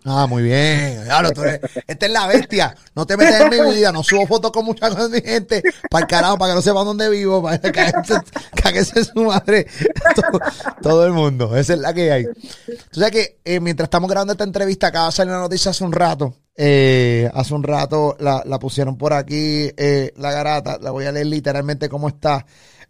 [0.10, 1.04] Ah, muy bien.
[1.04, 2.74] Claro, tú esta es la bestia.
[2.96, 3.92] No te metes en mi vida.
[3.92, 4.90] No subo fotos con mucha
[5.22, 7.72] gente para el carajo, para que no sepan dónde vivo, para que
[8.64, 9.68] caguese su madre.
[10.82, 11.56] Todo, el mundo.
[11.58, 12.24] Esa es la que hay.
[12.24, 15.84] Tú sabes que eh, mientras estamos grabando esta entrevista, acaba de salir una noticia hace
[15.84, 16.34] un rato.
[16.56, 20.78] Eh, hace un rato la, la pusieron por aquí, eh, la garata.
[20.80, 22.46] La voy a leer literalmente cómo está.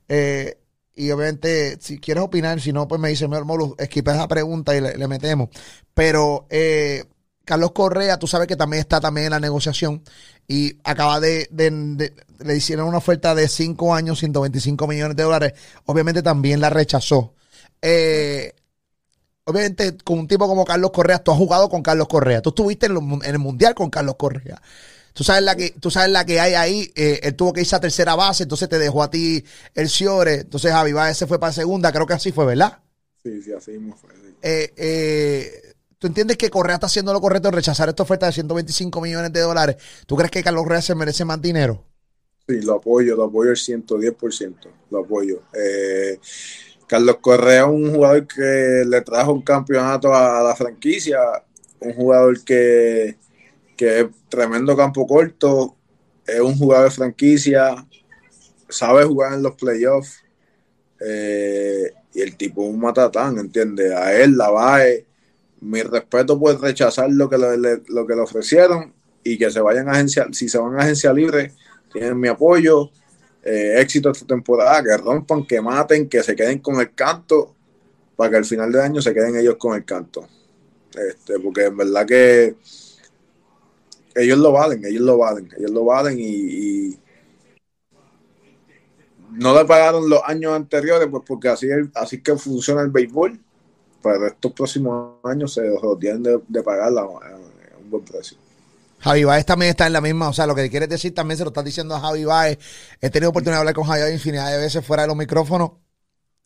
[0.07, 0.59] Eh,
[0.97, 4.81] y obviamente, si quieres opinar, si no, pues me dice, Molu, esquipa esa pregunta y
[4.81, 5.49] le, metemos.
[5.93, 7.05] Pero eh,
[7.45, 10.03] Carlos Correa, tú sabes que también está también en la negociación
[10.47, 15.23] y acaba de, de, de le hicieron una oferta de 5 años, 125 millones de
[15.23, 15.53] dólares.
[15.85, 17.35] Obviamente también la rechazó.
[17.81, 18.53] Eh,
[19.43, 22.41] obviamente, con un tipo como Carlos Correa, tú has jugado con Carlos Correa.
[22.41, 24.59] Tú estuviste en el Mundial con Carlos Correa.
[25.17, 26.91] Tú sabes la que, tú sabes la que hay ahí.
[26.95, 30.41] Eh, él tuvo que irse a tercera base, entonces te dejó a ti el Ciore.
[30.41, 31.91] Entonces Javi Baez se fue para segunda.
[31.91, 32.77] Creo que así fue, ¿verdad?
[33.23, 34.11] Sí, sí, así mismo fue.
[34.11, 34.35] Sí.
[34.43, 38.31] Eh, eh, ¿Tú entiendes que Correa está haciendo lo correcto en rechazar esta oferta de
[38.31, 39.77] 125 millones de dólares?
[40.05, 41.83] ¿Tú crees que Carlos Correa se merece más dinero?
[42.47, 44.69] Sí, lo apoyo, lo apoyo el 110%.
[44.91, 45.41] Lo apoyo.
[45.51, 46.19] Eh,
[46.85, 51.17] Carlos Correa es un jugador que le trajo un campeonato a la franquicia.
[51.79, 53.17] Un jugador que
[53.77, 55.75] que es tremendo campo corto,
[56.25, 57.87] es un jugador de franquicia,
[58.69, 60.23] sabe jugar en los playoffs,
[60.99, 63.93] eh, y el tipo es un matatán, ¿entiendes?
[63.93, 65.05] A él, la BAE,
[65.61, 69.87] mi respeto por rechazar lo que le, lo que le ofrecieron y que se vayan
[69.89, 71.53] a agencia, si se van a agencia libre,
[71.91, 72.89] tienen mi apoyo,
[73.43, 77.55] eh, éxito esta temporada, que rompan, que maten, que se queden con el canto,
[78.15, 80.27] para que al final de año se queden ellos con el canto.
[80.93, 82.55] Este, porque en verdad que
[84.17, 86.97] ellos lo valen, ellos lo valen, ellos lo valen y,
[89.31, 93.39] no le pagaron los años anteriores, pues porque así, así que funciona el béisbol.
[94.01, 98.37] Pero estos próximos años se los tienen de, pagar a un buen precio.
[98.99, 101.43] Javi Baez también está en la misma, o sea, lo que quieres decir también se
[101.43, 102.57] lo estás diciendo a Javi Baez.
[102.99, 105.71] He tenido oportunidad de hablar con Javi Baez infinidad de veces fuera de los micrófonos.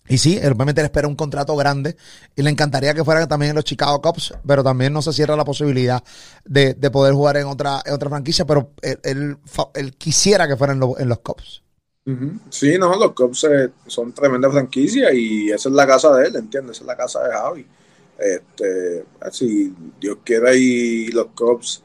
[0.08, 1.96] Y sí, obviamente le espera un contrato grande
[2.36, 5.36] y le encantaría que fuera también en los Chicago Cubs, pero también no se cierra
[5.36, 6.04] la posibilidad
[6.44, 9.38] de, de poder jugar en otra, otra franquicia, pero él,
[9.74, 11.64] él, quisiera que fuera en, lo, en los Cubs.
[12.50, 16.36] Sí, no, los Cubs eh, son tremenda franquicia y esa es la casa de él,
[16.36, 16.78] ¿entiendes?
[16.78, 17.68] Esa es la casa de Javi.
[18.18, 21.84] Este, si Dios quiera y los Cubs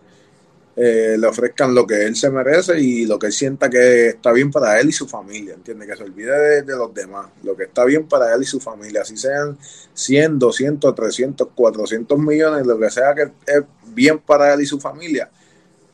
[0.79, 4.31] eh, le ofrezcan lo que él se merece y lo que él sienta que está
[4.31, 5.87] bien para él y su familia, ¿entiende?
[5.87, 9.01] Que se olvide de, los demás, lo que está bien para él y su familia,
[9.01, 9.57] así sean
[9.95, 14.79] 100, 200, 300, 400 millones, lo que sea que es bien para él y su
[14.79, 15.31] familia,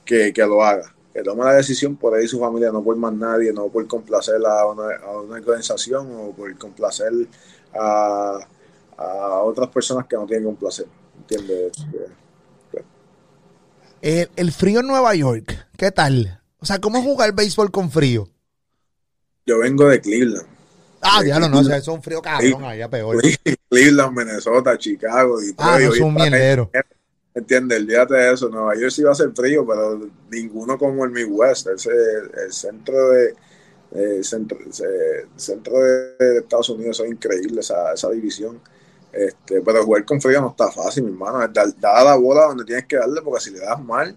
[0.05, 3.13] que, lo haga, que tome la decisión por él y su familia, no por más
[3.13, 7.13] nadie, no por complacer a una, organización o por complacer
[7.73, 8.41] a,
[8.97, 10.87] a otras personas que no tienen que complacer,
[11.21, 11.73] ¿entiendes?
[14.03, 16.41] El, frío en Nueva York, ¿qué tal?
[16.59, 18.29] O sea, ¿cómo jugar béisbol con frío?
[19.47, 20.47] Yo vengo de Cleveland.
[21.01, 23.17] Ah, ya no, no, o sea, es un frío cabrón allá peor.
[23.71, 26.69] Cleveland, Minnesota, Chicago, y Ah, no, es un mierdero.
[27.33, 28.49] Entiende, olvídate de eso.
[28.49, 31.69] Nueva York sí va a ser frío, pero ninguno como el Midwest.
[31.69, 31.91] Ese,
[32.45, 33.35] el centro de,
[34.25, 34.59] centro,
[35.37, 38.61] centro de Estados Unidos es increíble, esa, esa división.
[39.13, 41.47] Este, pero jugar con frío no está fácil, mi hermano.
[41.49, 41.69] Dar,
[42.05, 44.17] la bola donde tienes que darle, porque si le das mal,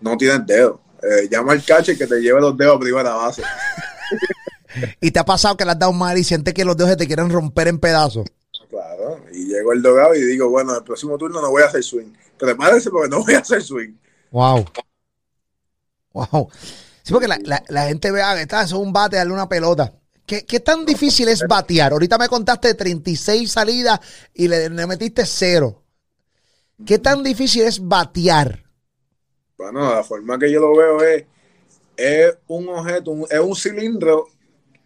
[0.00, 0.80] no tienes dedo.
[1.02, 3.42] Eh, llama al cache que te lleve los dedos a primera base.
[5.00, 6.96] ¿Y te ha pasado que le has dado mal y sientes que los dedos se
[6.96, 8.26] te quieren romper en pedazos?
[8.68, 11.82] Claro, y llego el dogado y digo, bueno, el próximo turno no voy a hacer
[11.82, 12.12] swing.
[12.38, 13.94] Prepárese porque no voy a hacer swing.
[14.30, 14.64] Wow.
[16.12, 16.50] Wow.
[17.02, 19.48] Sí, porque la, la, la gente ve, ah, está, eso es un bate, darle una
[19.48, 19.92] pelota.
[20.26, 21.92] ¿Qué, tan difícil es batear?
[21.92, 24.00] Ahorita me contaste 36 salidas
[24.34, 25.84] y le, metiste cero.
[26.84, 28.64] ¿Qué tan difícil es batear?
[29.56, 31.24] Bueno, la forma que yo lo veo es,
[31.96, 34.26] es un objeto, es un cilindro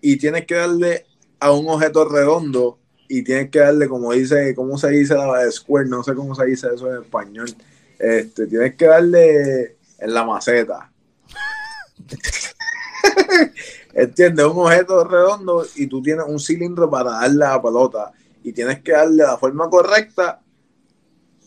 [0.02, 1.06] y tienes que darle
[1.40, 2.78] a un objeto redondo
[3.08, 5.88] y tienes que darle, como dice, ¿cómo se dice la square?
[5.88, 7.52] No sé cómo se dice eso en español.
[7.98, 10.92] Este, tienes que darle en la maceta.
[13.92, 14.46] ¿Entiendes?
[14.46, 18.12] Un objeto redondo y tú tienes un cilindro para darle a la pelota
[18.42, 20.40] y tienes que darle la forma correcta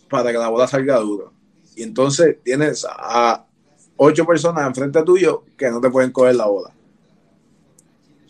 [0.10, 1.34] para que la bola salga duro.
[1.76, 3.46] Y entonces tienes a
[3.98, 6.72] ocho personas enfrente tuyo que no te pueden coger la bola.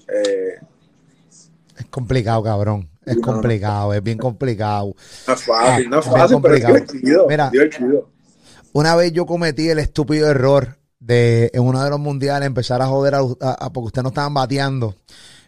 [0.07, 0.59] Eh,
[1.78, 2.89] es complicado, cabrón.
[3.05, 4.95] Es complicado, es bien complicado.
[5.28, 7.28] No es fácil, no es fácil, pero es divertido.
[7.28, 7.51] Mira,
[8.72, 12.88] una vez yo cometí el estúpido error de en uno de los mundiales empezar a
[12.88, 14.95] joder a, porque ustedes no estaban bateando.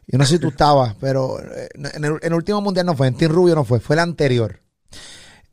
[0.07, 2.95] Yo no sé si tú estabas, pero eh, en el, en el, último mundial no
[2.95, 4.59] fue, en Team Rubio no fue, fue el anterior.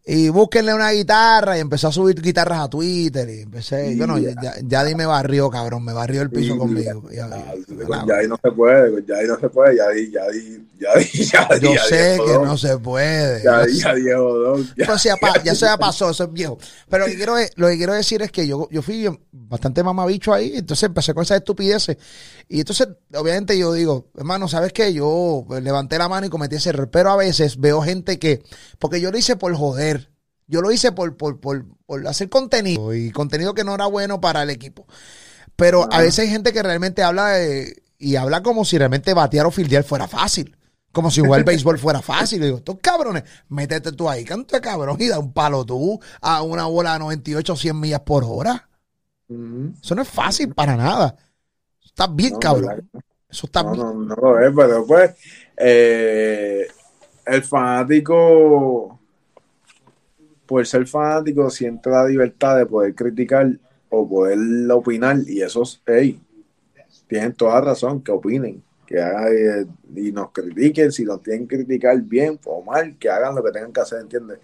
[0.04, 4.18] Y búsquenle una guitarra y empezó a subir guitarras a Twitter y empecé, yo no,
[4.18, 7.08] ya, ya, me barrió, cabrón, me barrió el piso conmigo.
[7.08, 7.26] Ya,
[8.16, 11.24] ahí no se puede, ya ahí no se puede, ya di, ya di, ya di,
[11.24, 11.66] ya di.
[11.66, 13.44] Yo sé que no se puede.
[13.44, 14.16] Ya di, ya di, ya,
[14.76, 16.58] ya, ya se pasó, eso es viejo.
[16.88, 20.34] Pero lo que quiero, lo que quiero decir es que yo, yo fui bastante mamabicho
[20.34, 21.96] ahí, entonces empecé con esas estupideces.
[22.48, 24.92] Y entonces, obviamente yo digo, hermano, ¿sabes qué?
[24.92, 28.42] Yo levanté la mano y cometí ese error, pero a veces veo gente que,
[28.78, 30.01] porque yo lo hice por joder,
[30.52, 34.20] yo lo hice por, por, por, por hacer contenido y contenido que no era bueno
[34.20, 34.86] para el equipo.
[35.56, 37.38] Pero a veces hay gente que realmente habla
[37.98, 40.54] y habla como si realmente batear o fildear fuera fácil.
[40.92, 42.42] Como si jugar el béisbol fuera fácil.
[42.42, 45.98] Y digo, estos cabrones, métete tú ahí, canto de cabrón, y da un palo tú
[46.20, 48.68] a una bola a 98 o 100 millas por hora.
[49.82, 51.16] Eso no es fácil para nada.
[51.82, 52.90] Está bien, cabrón.
[53.26, 53.78] Eso está bien.
[53.78, 55.14] No, no, lo es, pero pues
[55.56, 56.66] eh,
[57.24, 59.00] el fanático
[60.46, 63.50] por ser fanático siente la libertad de poder criticar
[63.88, 64.38] o poder
[64.70, 66.20] opinar y esos, hey,
[67.06, 71.56] tienen toda razón, que opinen, que hagan eh, y nos critiquen, si nos tienen que
[71.56, 74.38] criticar bien o mal, que hagan lo que tengan que hacer, ¿entiendes?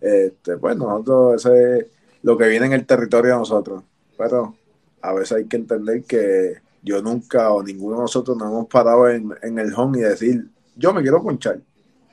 [0.00, 1.86] Este, pues nosotros, ese es
[2.22, 3.84] lo que viene en el territorio de nosotros,
[4.16, 4.54] pero
[5.00, 9.08] a veces hay que entender que yo nunca o ninguno de nosotros nos hemos parado
[9.08, 10.44] en, en el home y decir,
[10.76, 11.60] yo me quiero ponchar,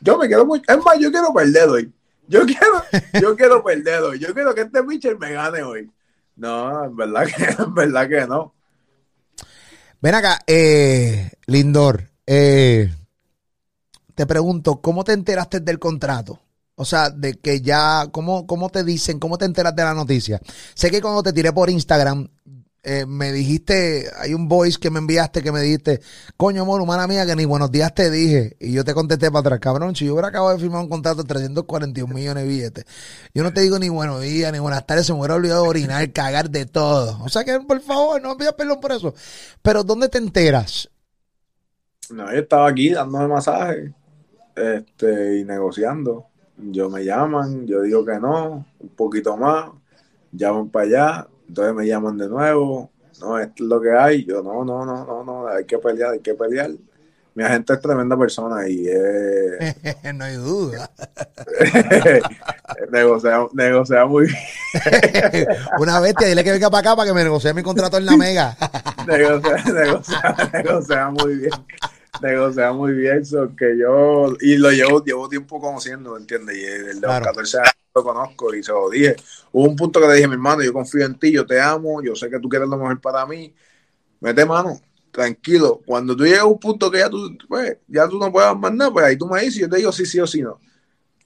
[0.02, 1.92] yo me quiero ponchar, es más, yo quiero perder hoy
[2.28, 2.84] yo quiero,
[3.22, 4.20] yo quiero perder hoy.
[4.20, 5.92] Yo quiero que este pitcher me gane hoy.
[6.36, 8.54] No, en verdad que, en verdad que no.
[10.02, 12.10] Ven acá, eh, Lindor.
[12.26, 12.94] Eh,
[14.14, 16.40] te pregunto, ¿cómo te enteraste del contrato?
[16.76, 20.42] O sea, de que ya, ¿cómo, ¿cómo te dicen, cómo te enteras de la noticia?
[20.74, 22.30] Sé que cuando te tiré por Instagram,
[22.88, 26.02] eh, me dijiste, hay un voice que me enviaste que me dijiste,
[26.38, 28.56] coño, mono, humana mía, que ni buenos días te dije.
[28.60, 31.24] Y yo te contesté para atrás, cabrón, si yo hubiera acabado de firmar un contrato
[31.24, 32.86] de 341 millones de billetes,
[33.34, 36.12] yo no te digo ni buenos días, ni buenas tardes, se me hubiera olvidado orinar,
[36.12, 37.24] cagar de todo.
[37.24, 39.16] O sea que, por favor, no me pidas perdón por eso.
[39.64, 40.88] Pero, ¿dónde te enteras?
[42.12, 43.96] No, yo estaba aquí dándome masaje
[44.56, 46.28] este, y negociando.
[46.58, 49.72] Yo me llaman, yo digo que no, un poquito más,
[50.32, 54.26] llaman para allá, entonces me llaman de nuevo, no, esto es lo que hay.
[54.26, 56.72] Yo, no, no, no, no, no, hay que pelear, hay que pelear.
[57.34, 59.76] mi agente es tremenda persona y eh,
[60.14, 60.90] no hay duda.
[62.92, 65.48] negocia, negocia, muy bien.
[65.80, 68.18] Una bestia, dile que venga para acá para que me negocie mi contrato en la
[68.18, 68.58] mega.
[69.08, 71.52] negocia, negocia, negocia muy bien.
[72.22, 76.56] Negocia muy bien, so que yo, y lo llevo, llevo tiempo conociendo, ¿entiendes?
[76.56, 79.16] Y el de los 14 años lo conozco y se lo dije.
[79.54, 82.04] Hubo un punto que le dije, mi hermano, yo confío en ti, yo te amo,
[82.04, 83.56] yo sé que tú quieres lo mejor para mí.
[84.20, 84.82] Mete mano,
[85.12, 85.82] tranquilo.
[85.86, 88.74] Cuando tú llegas a un punto que ya tú, pues, ya tú no puedes más
[88.74, 90.60] nada, pues ahí tú me dices, yo te digo sí, sí o sí no.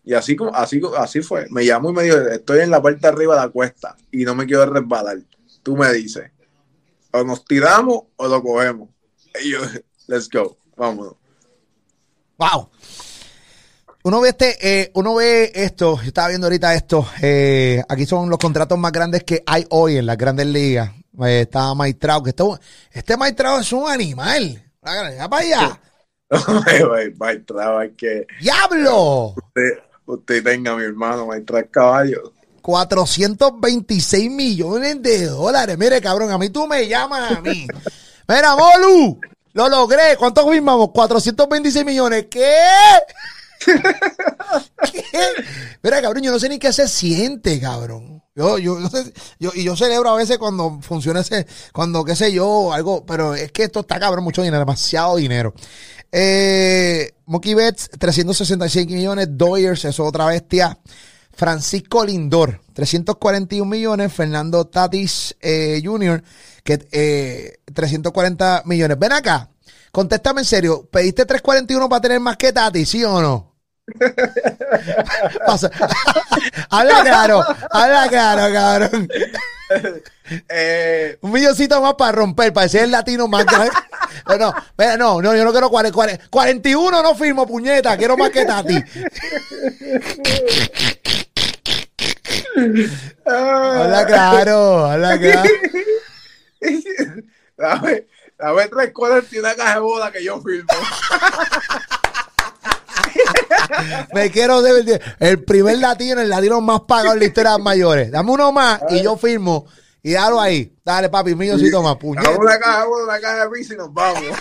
[0.03, 1.47] Y así, así, así fue.
[1.49, 4.23] Me llamó y me dijo, estoy en la parte de arriba de la cuesta y
[4.23, 5.17] no me quiero resbalar.
[5.63, 6.31] Tú me dices,
[7.11, 8.89] o nos tiramos o lo cogemos.
[9.43, 9.59] Y yo,
[10.07, 11.15] let's go, vámonos.
[12.37, 12.69] Wow.
[14.09, 18.27] Uno ve este, eh, uno ve esto, yo estaba viendo ahorita esto, eh, aquí son
[18.27, 20.89] los contratos más grandes que hay hoy en las grandes ligas.
[21.23, 21.73] Eh, está
[22.23, 22.59] que esto,
[22.91, 24.63] este Maitrao es un animal.
[25.15, 25.81] Ya para allá.
[27.79, 28.25] Hay que.
[28.41, 29.35] ¡Diablo!
[29.37, 32.33] Usted, usted tenga, mi hermano, Maitrao caballo.
[32.63, 35.77] 426 millones de dólares.
[35.77, 37.67] Mire, cabrón, a mí tú me llamas a mí.
[38.27, 39.19] Mira, Molu,
[39.53, 40.17] lo logré.
[40.17, 40.89] ¿Cuánto firmamos?
[40.95, 42.25] 426 millones.
[42.27, 42.55] ¿Qué?
[45.83, 48.23] Mira, cabrón, yo no sé ni qué se siente, cabrón.
[48.35, 48.77] Yo, yo,
[49.53, 53.51] y yo celebro a veces cuando funciona ese, cuando qué sé yo, algo, pero es
[53.51, 55.53] que esto está cabrón, mucho dinero, demasiado dinero.
[56.11, 60.77] Eh, Monkey Betts, 366 millones, Doyers, eso otra bestia.
[61.33, 66.21] Francisco Lindor, 341 millones, Fernando Tatis eh, Jr.,
[66.63, 68.99] que eh, 340 millones.
[68.99, 69.49] Ven acá,
[69.91, 73.48] contéstame en serio, ¿pediste 341 para tener más que Tatis, sí o no?
[75.45, 75.69] Pasa.
[76.69, 79.09] habla claro, habla claro, cabrón.
[80.47, 83.71] Eh, un milloncito más para romper, para ser el latino más grande.
[84.27, 84.53] No,
[84.97, 88.83] no, no, yo no quiero 40, 41, no firmo, puñeta, quiero más que Tati.
[93.25, 95.49] habla claro, habla claro.
[97.57, 98.05] Dame,
[98.37, 100.69] dame tres cuarenta y una caja de boda que yo firmo.
[104.13, 108.11] Me quiero el primer latino, el latino más pagado en la historia de mayores.
[108.11, 109.65] Dame uno más y yo firmo.
[110.01, 110.75] Y dalo ahí.
[110.83, 112.29] Dale, papi, mío, si toma puñeta.
[112.29, 114.23] Dame una caja, una caja de y nos vamos.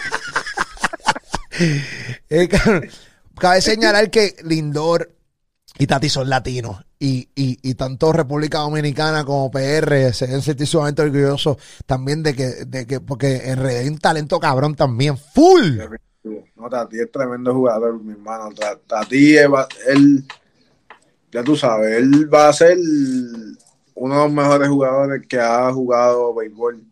[2.31, 2.49] Eh,
[3.37, 5.11] cabe señalar que Lindor
[5.77, 6.85] y Tati son latinos.
[7.01, 11.57] Y, y, y tanto República Dominicana como PR se deben sentir sumamente orgullosos
[11.87, 15.81] también de que, de que porque en realidad hay un talento cabrón también, full.
[16.57, 18.51] No, Tati es tremendo jugador, mi hermano.
[18.87, 20.25] Tati, él,
[21.31, 22.77] ya tú sabes, él va a ser
[23.95, 26.83] uno de los mejores jugadores que ha jugado béisbol.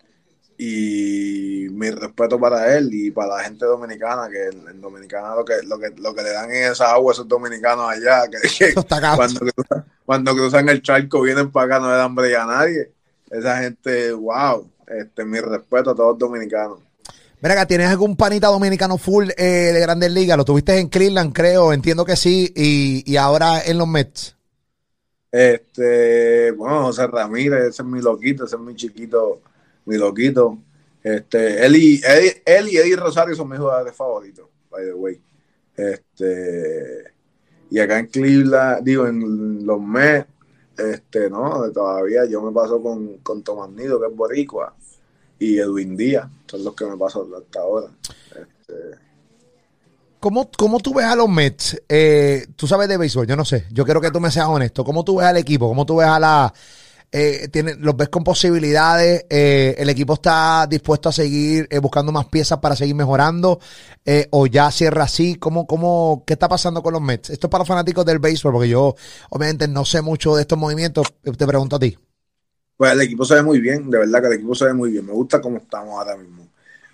[0.58, 5.62] Y mi respeto para él y para la gente dominicana, que en, Dominicana lo que,
[5.64, 8.72] lo, que, lo que le dan en esa agua esos dominicanos allá, que,
[9.16, 12.90] cuando, cruzan, cuando cruzan el charco vienen para acá, no le dan hambre a nadie.
[13.30, 16.85] Esa gente, wow, este, mi respeto a todos los dominicanos.
[17.46, 20.36] Mira acá, ¿tienes algún panita dominicano full eh, de Grandes Ligas?
[20.36, 24.36] Lo tuviste en Cleveland, creo, entiendo que sí, y, ahora en los Mets.
[25.30, 29.42] Este, bueno, José Ramírez, ese es mi loquito, ese es mi chiquito,
[29.84, 30.58] mi loquito.
[31.04, 32.00] Este, él y,
[32.44, 35.20] él, y Eddie Rosario son mis jugadores favoritos, by the way.
[35.76, 37.12] Este,
[37.70, 40.26] y acá en Cleveland, digo, en los Mets,
[40.76, 44.74] este, no, todavía yo me paso con, con Tomás Nido, que es boricua
[45.38, 47.88] y Edwin Díaz, son los que me pasan hasta ahora.
[48.30, 49.06] Este...
[50.20, 51.80] ¿Cómo, tú ves a los Mets?
[51.88, 53.66] Eh, tú sabes de béisbol, yo no sé.
[53.70, 54.82] Yo quiero que tú me seas honesto.
[54.82, 55.68] ¿Cómo tú ves al equipo?
[55.68, 56.52] ¿Cómo tú ves a la...
[57.12, 59.24] Eh, ¿Los ves con posibilidades?
[59.30, 63.60] Eh, ¿El equipo está dispuesto a seguir buscando más piezas para seguir mejorando?
[64.30, 65.36] ¿O ya cierra así?
[65.36, 67.30] ¿Cómo, cómo, ¿Qué está pasando con los Mets?
[67.30, 68.96] Esto es para los fanáticos del béisbol, porque yo
[69.30, 71.06] obviamente no sé mucho de estos movimientos.
[71.22, 71.96] Te pregunto a ti.
[72.76, 74.90] Pues el equipo se ve muy bien, de verdad que el equipo se ve muy
[74.90, 75.06] bien.
[75.06, 76.46] Me gusta cómo estamos ahora mismo.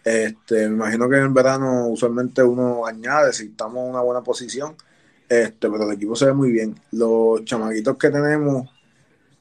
[0.05, 4.77] Este, me imagino que en verano usualmente uno añade si estamos en una buena posición.
[5.29, 6.79] Este, pero el equipo se ve muy bien.
[6.93, 8.69] Los chamaquitos que tenemos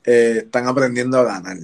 [0.04, 1.58] eh, están aprendiendo a ganar.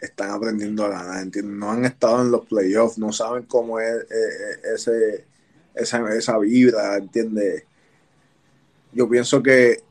[0.00, 1.26] Están aprendiendo a ganar.
[1.44, 4.74] No han estado en los playoffs, no saben cómo es eh,
[5.76, 7.64] esa, esa vibra, ¿entiendes?
[8.92, 9.82] Yo pienso que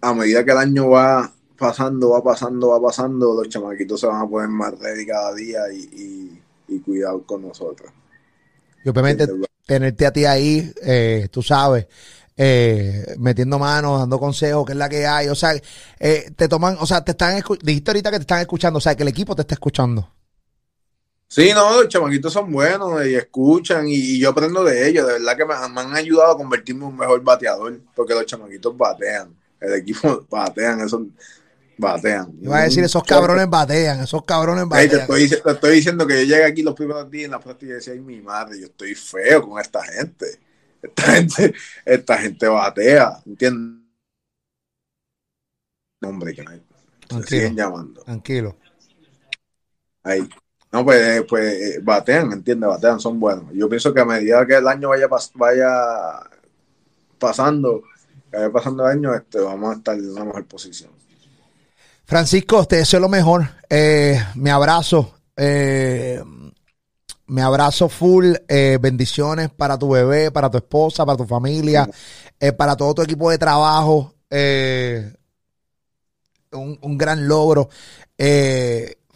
[0.00, 4.22] a medida que el año va pasando, va pasando, va pasando, los chamaquitos se van
[4.22, 7.90] a poner más ready cada día y, y, cuidado con nosotros.
[8.84, 9.26] Y obviamente
[9.66, 11.86] tenerte a ti ahí, eh, tú sabes,
[12.36, 15.52] eh, metiendo manos, dando consejos, que es la que hay, o sea,
[15.98, 18.94] eh, te toman, o sea, te están, dijiste ahorita que te están escuchando, o sea,
[18.94, 20.08] que el equipo te está escuchando.
[21.26, 25.06] Sí, no, los chamaquitos son buenos y escuchan y, yo aprendo de ellos.
[25.06, 28.74] De verdad que me, han ayudado a convertirme en un mejor bateador porque los chamaquitos
[28.74, 29.36] batean.
[29.60, 31.02] El equipo batean, esos
[31.78, 32.32] batean.
[32.40, 35.06] Iba a decir, esos cabrones batean, esos cabrones batean.
[35.06, 37.92] te, estoy, diciendo que yo llegué aquí los primeros días en la práctica y decía,
[37.94, 40.26] ay, mi madre, yo estoy feo con esta gente.
[40.82, 41.54] Esta gente,
[41.84, 43.84] esta gente batea, ¿entiendes?
[46.02, 48.02] Hombre, que no siguen llamando.
[48.02, 48.56] Tranquilo.
[50.02, 50.28] Ahí.
[50.70, 52.68] No, pues, eh, pues eh, batean, ¿entiendes?
[52.68, 53.46] Batean, son buenos.
[53.54, 55.70] Yo pienso que a medida que el año vaya, vaya
[57.18, 57.82] pasando,
[58.30, 60.90] vaya pasando el año, este, vamos a estar en una mejor posición.
[62.08, 63.46] Francisco, te deseo lo mejor.
[63.68, 65.12] Eh, me abrazo.
[65.36, 66.18] Eh,
[67.26, 68.32] me abrazo full.
[68.48, 71.86] Eh, bendiciones para tu bebé, para tu esposa, para tu familia,
[72.56, 74.14] para todo tu equipo de trabajo.
[76.50, 77.68] Un, un, gran logro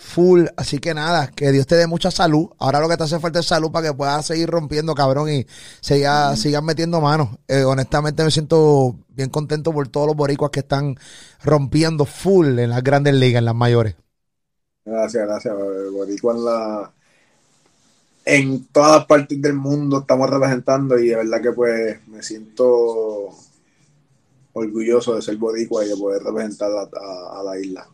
[0.03, 0.47] full.
[0.57, 2.51] Así que nada, que Dios te dé mucha salud.
[2.59, 5.47] Ahora lo que te hace falta es salud para que puedas seguir rompiendo, cabrón, y
[5.81, 7.31] sigas metiendo manos.
[7.49, 10.97] Eh, honestamente me siento bien contento por todos los boricuas que están
[11.43, 13.97] rompiendo full en las grandes ligas, en las mayores.
[14.85, 15.55] Gracias, gracias.
[15.93, 16.93] Boricua en la
[18.25, 23.31] en todas partes del mundo estamos representando y de verdad que pues me siento
[24.53, 27.89] orgulloso de ser boricua y de poder representar a la isla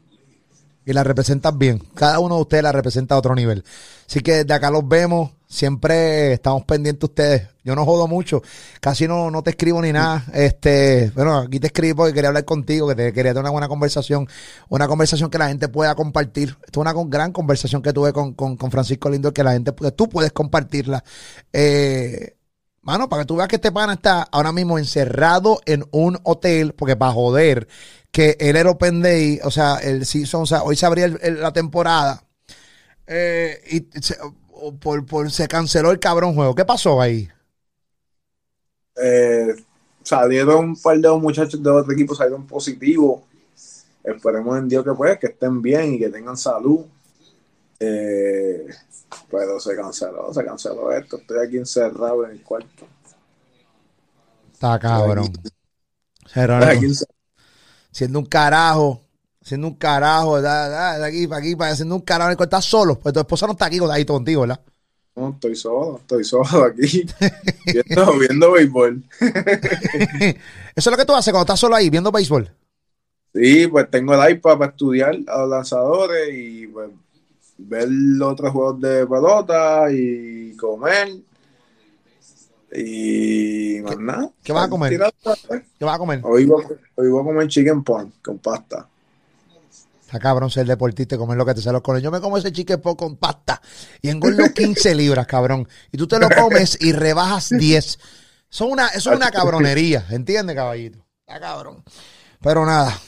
[0.88, 1.82] y la representan bien.
[1.94, 3.62] Cada uno de ustedes la representa a otro nivel.
[4.08, 5.32] Así que de acá los vemos.
[5.46, 7.48] Siempre estamos pendientes de ustedes.
[7.62, 8.42] Yo no jodo mucho.
[8.80, 10.24] Casi no, no te escribo ni nada.
[10.32, 13.68] Este, bueno, aquí te escribo porque quería hablar contigo, que te quería tener una buena
[13.68, 14.26] conversación.
[14.70, 16.56] Una conversación que la gente pueda compartir.
[16.64, 20.32] Esto es una gran conversación que tuve con, Francisco Lindo, que la gente, tú puedes
[20.32, 21.04] compartirla.
[21.52, 22.38] Eh,
[22.88, 26.72] Mano, para que tú veas que este pana está ahora mismo encerrado en un hotel,
[26.72, 27.68] porque para joder,
[28.10, 31.52] que él era Open Day, o sea, el season, o sea, hoy se abría la
[31.52, 32.22] temporada
[33.06, 34.16] eh, y se,
[34.80, 36.54] por, se canceló el cabrón juego.
[36.54, 37.28] ¿Qué pasó ahí?
[38.96, 39.54] Eh,
[40.02, 43.22] salieron un par de muchachos de otro equipo, salieron positivos.
[44.02, 46.84] Esperemos en Dios que pues, que estén bien y que tengan salud.
[47.80, 48.66] Eh,
[49.30, 51.18] pero se canceló, se canceló esto.
[51.18, 52.86] Estoy aquí encerrado en el cuarto.
[54.52, 55.32] Está cabrón.
[57.90, 59.00] Siendo un carajo.
[59.42, 60.40] Siendo un carajo.
[60.40, 62.42] De, aquí para aquí, para haciendo un carajo.
[62.42, 62.98] Estás solo.
[62.98, 64.60] Pues tu esposa no está aquí ahí contigo, ¿verdad?
[65.16, 67.04] No, estoy solo, estoy solo aquí.
[67.66, 69.02] viendo, viendo béisbol.
[69.20, 70.36] Eso
[70.76, 72.48] es lo que tú haces cuando estás solo ahí, viendo béisbol.
[73.34, 76.90] Sí, pues tengo el iPad para estudiar a los lanzadores y pues
[77.58, 77.88] ver
[78.22, 81.08] otros juegos de pelota y comer.
[82.72, 84.30] Y más nada.
[84.42, 84.98] ¿Qué vas a comer?
[85.78, 86.20] ¿Qué vas a comer?
[86.22, 88.88] Hoy voy, a comer chicken pan con pasta.
[90.00, 92.50] Está cabrón ser deportista y comer lo que te sale con Yo me como ese
[92.50, 93.60] chicken pan con pasta
[94.00, 95.68] y engordo 15 libras, cabrón.
[95.92, 97.98] Y tú te lo comes y rebajas 10.
[98.50, 101.06] Son una, eso es una cabronería, ¿entiendes, caballito?
[101.26, 101.84] Está cabrón.
[102.40, 102.98] Pero nada.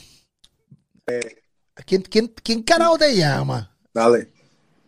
[1.07, 1.37] Eh.
[1.85, 3.75] ¿Quién, quién, quién carajo te llama?
[3.93, 4.31] Dale.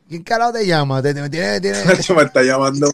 [0.08, 1.02] ¿Quién carajo te llama?
[1.02, 1.60] ¿Te, tiene...
[2.16, 2.92] me está llamando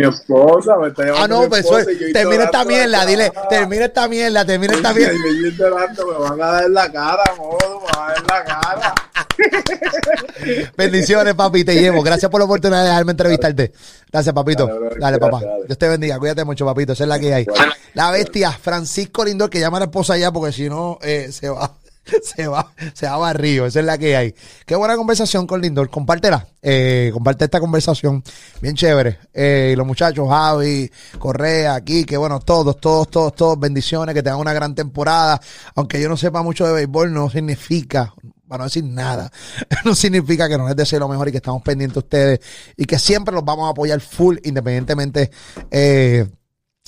[0.00, 1.24] mi, esposa, me está llamando.
[1.24, 1.66] Ah, no, pues
[2.12, 5.14] termina esta mierda, dile, termina esta mierda, termina esta mierda.
[5.14, 8.94] me van a dar la cara, modo, me van a dar la cara.
[10.76, 12.02] Bendiciones, papi, te llevo.
[12.02, 13.72] Gracias por la oportunidad de dejarme entrevistarte.
[14.10, 14.68] Gracias, papito.
[14.98, 15.40] Dale, papá.
[15.66, 16.18] Dios te bendiga.
[16.18, 16.92] Cuídate mucho, papito.
[16.92, 17.46] Esa es la que hay.
[17.94, 21.48] La bestia, Francisco Lindor, que llama a la esposa ya porque si no, eh, se
[21.48, 21.72] va.
[22.22, 24.34] se va, se va barrio, esa es la que hay.
[24.66, 28.22] Qué buena conversación con Lindor, compártela, eh, comparte esta conversación,
[28.60, 29.18] bien chévere.
[29.32, 34.22] Eh, y los muchachos, Javi, Correa, aquí, que bueno, todos, todos, todos, todos, bendiciones, que
[34.22, 35.40] tengan una gran temporada.
[35.74, 38.14] Aunque yo no sepa mucho de béisbol, no significa,
[38.48, 39.30] para no decir nada,
[39.84, 42.40] no significa que no les desee lo mejor y que estamos pendientes de ustedes
[42.76, 45.30] y que siempre los vamos a apoyar full, independientemente
[45.70, 46.26] eh,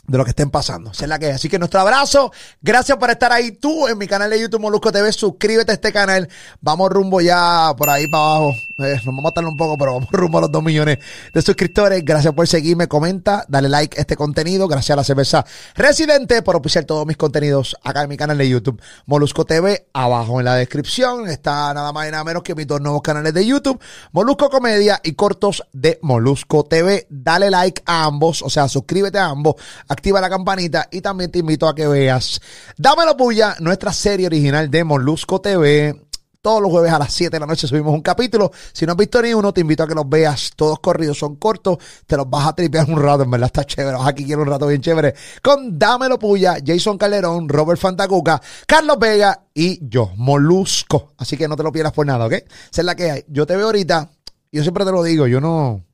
[0.07, 0.90] de lo que estén pasando.
[0.90, 2.32] es la que Así que nuestro abrazo.
[2.61, 5.12] Gracias por estar ahí tú en mi canal de YouTube Molusco TV.
[5.12, 6.28] Suscríbete a este canal.
[6.61, 8.55] Vamos rumbo ya por ahí para abajo.
[8.78, 10.98] Eh, nos vamos a matarlo un poco, pero vamos rumbo a los dos millones
[11.32, 12.05] de suscriptores.
[12.05, 12.88] Gracias por seguirme.
[12.88, 14.66] Comenta, dale like a este contenido.
[14.66, 15.44] Gracias a la cerveza
[15.76, 19.86] Residente por oficiar todos mis contenidos acá en mi canal de YouTube Molusco TV.
[19.92, 23.32] Abajo en la descripción está nada más y nada menos que mis dos nuevos canales
[23.34, 23.80] de YouTube.
[24.11, 27.07] Molusco Comedia y cortos de Molusco TV.
[27.09, 28.42] Dale like a ambos.
[28.42, 29.55] O sea, suscríbete a ambos
[29.93, 32.40] activa la campanita y también te invito a que veas
[32.76, 35.95] Dámelo Puya, nuestra serie original de Molusco TV.
[36.40, 38.51] Todos los jueves a las 7 de la noche subimos un capítulo.
[38.72, 40.51] Si no has visto ni uno, te invito a que los veas.
[40.57, 41.78] Todos corridos son cortos.
[42.05, 43.22] Te los vas a tripear un rato.
[43.22, 43.97] En verdad está chévere.
[44.01, 45.14] Aquí quiero un rato bien chévere.
[45.40, 51.12] Con Dámelo Puya, Jason Calderón, Robert Fantacuca, Carlos Vega y yo, Molusco.
[51.18, 52.32] Así que no te lo pierdas por nada, ¿ok?
[52.32, 52.49] Esa
[52.80, 53.24] es la que hay.
[53.28, 54.11] Yo te veo ahorita
[54.51, 55.84] Yo siempre te lo digo, yo no.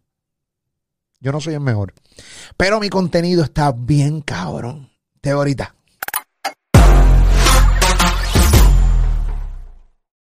[1.21, 1.95] Yo no soy el mejor.
[2.57, 4.91] Pero mi contenido está bien cabrón.
[5.21, 5.75] Te ahorita.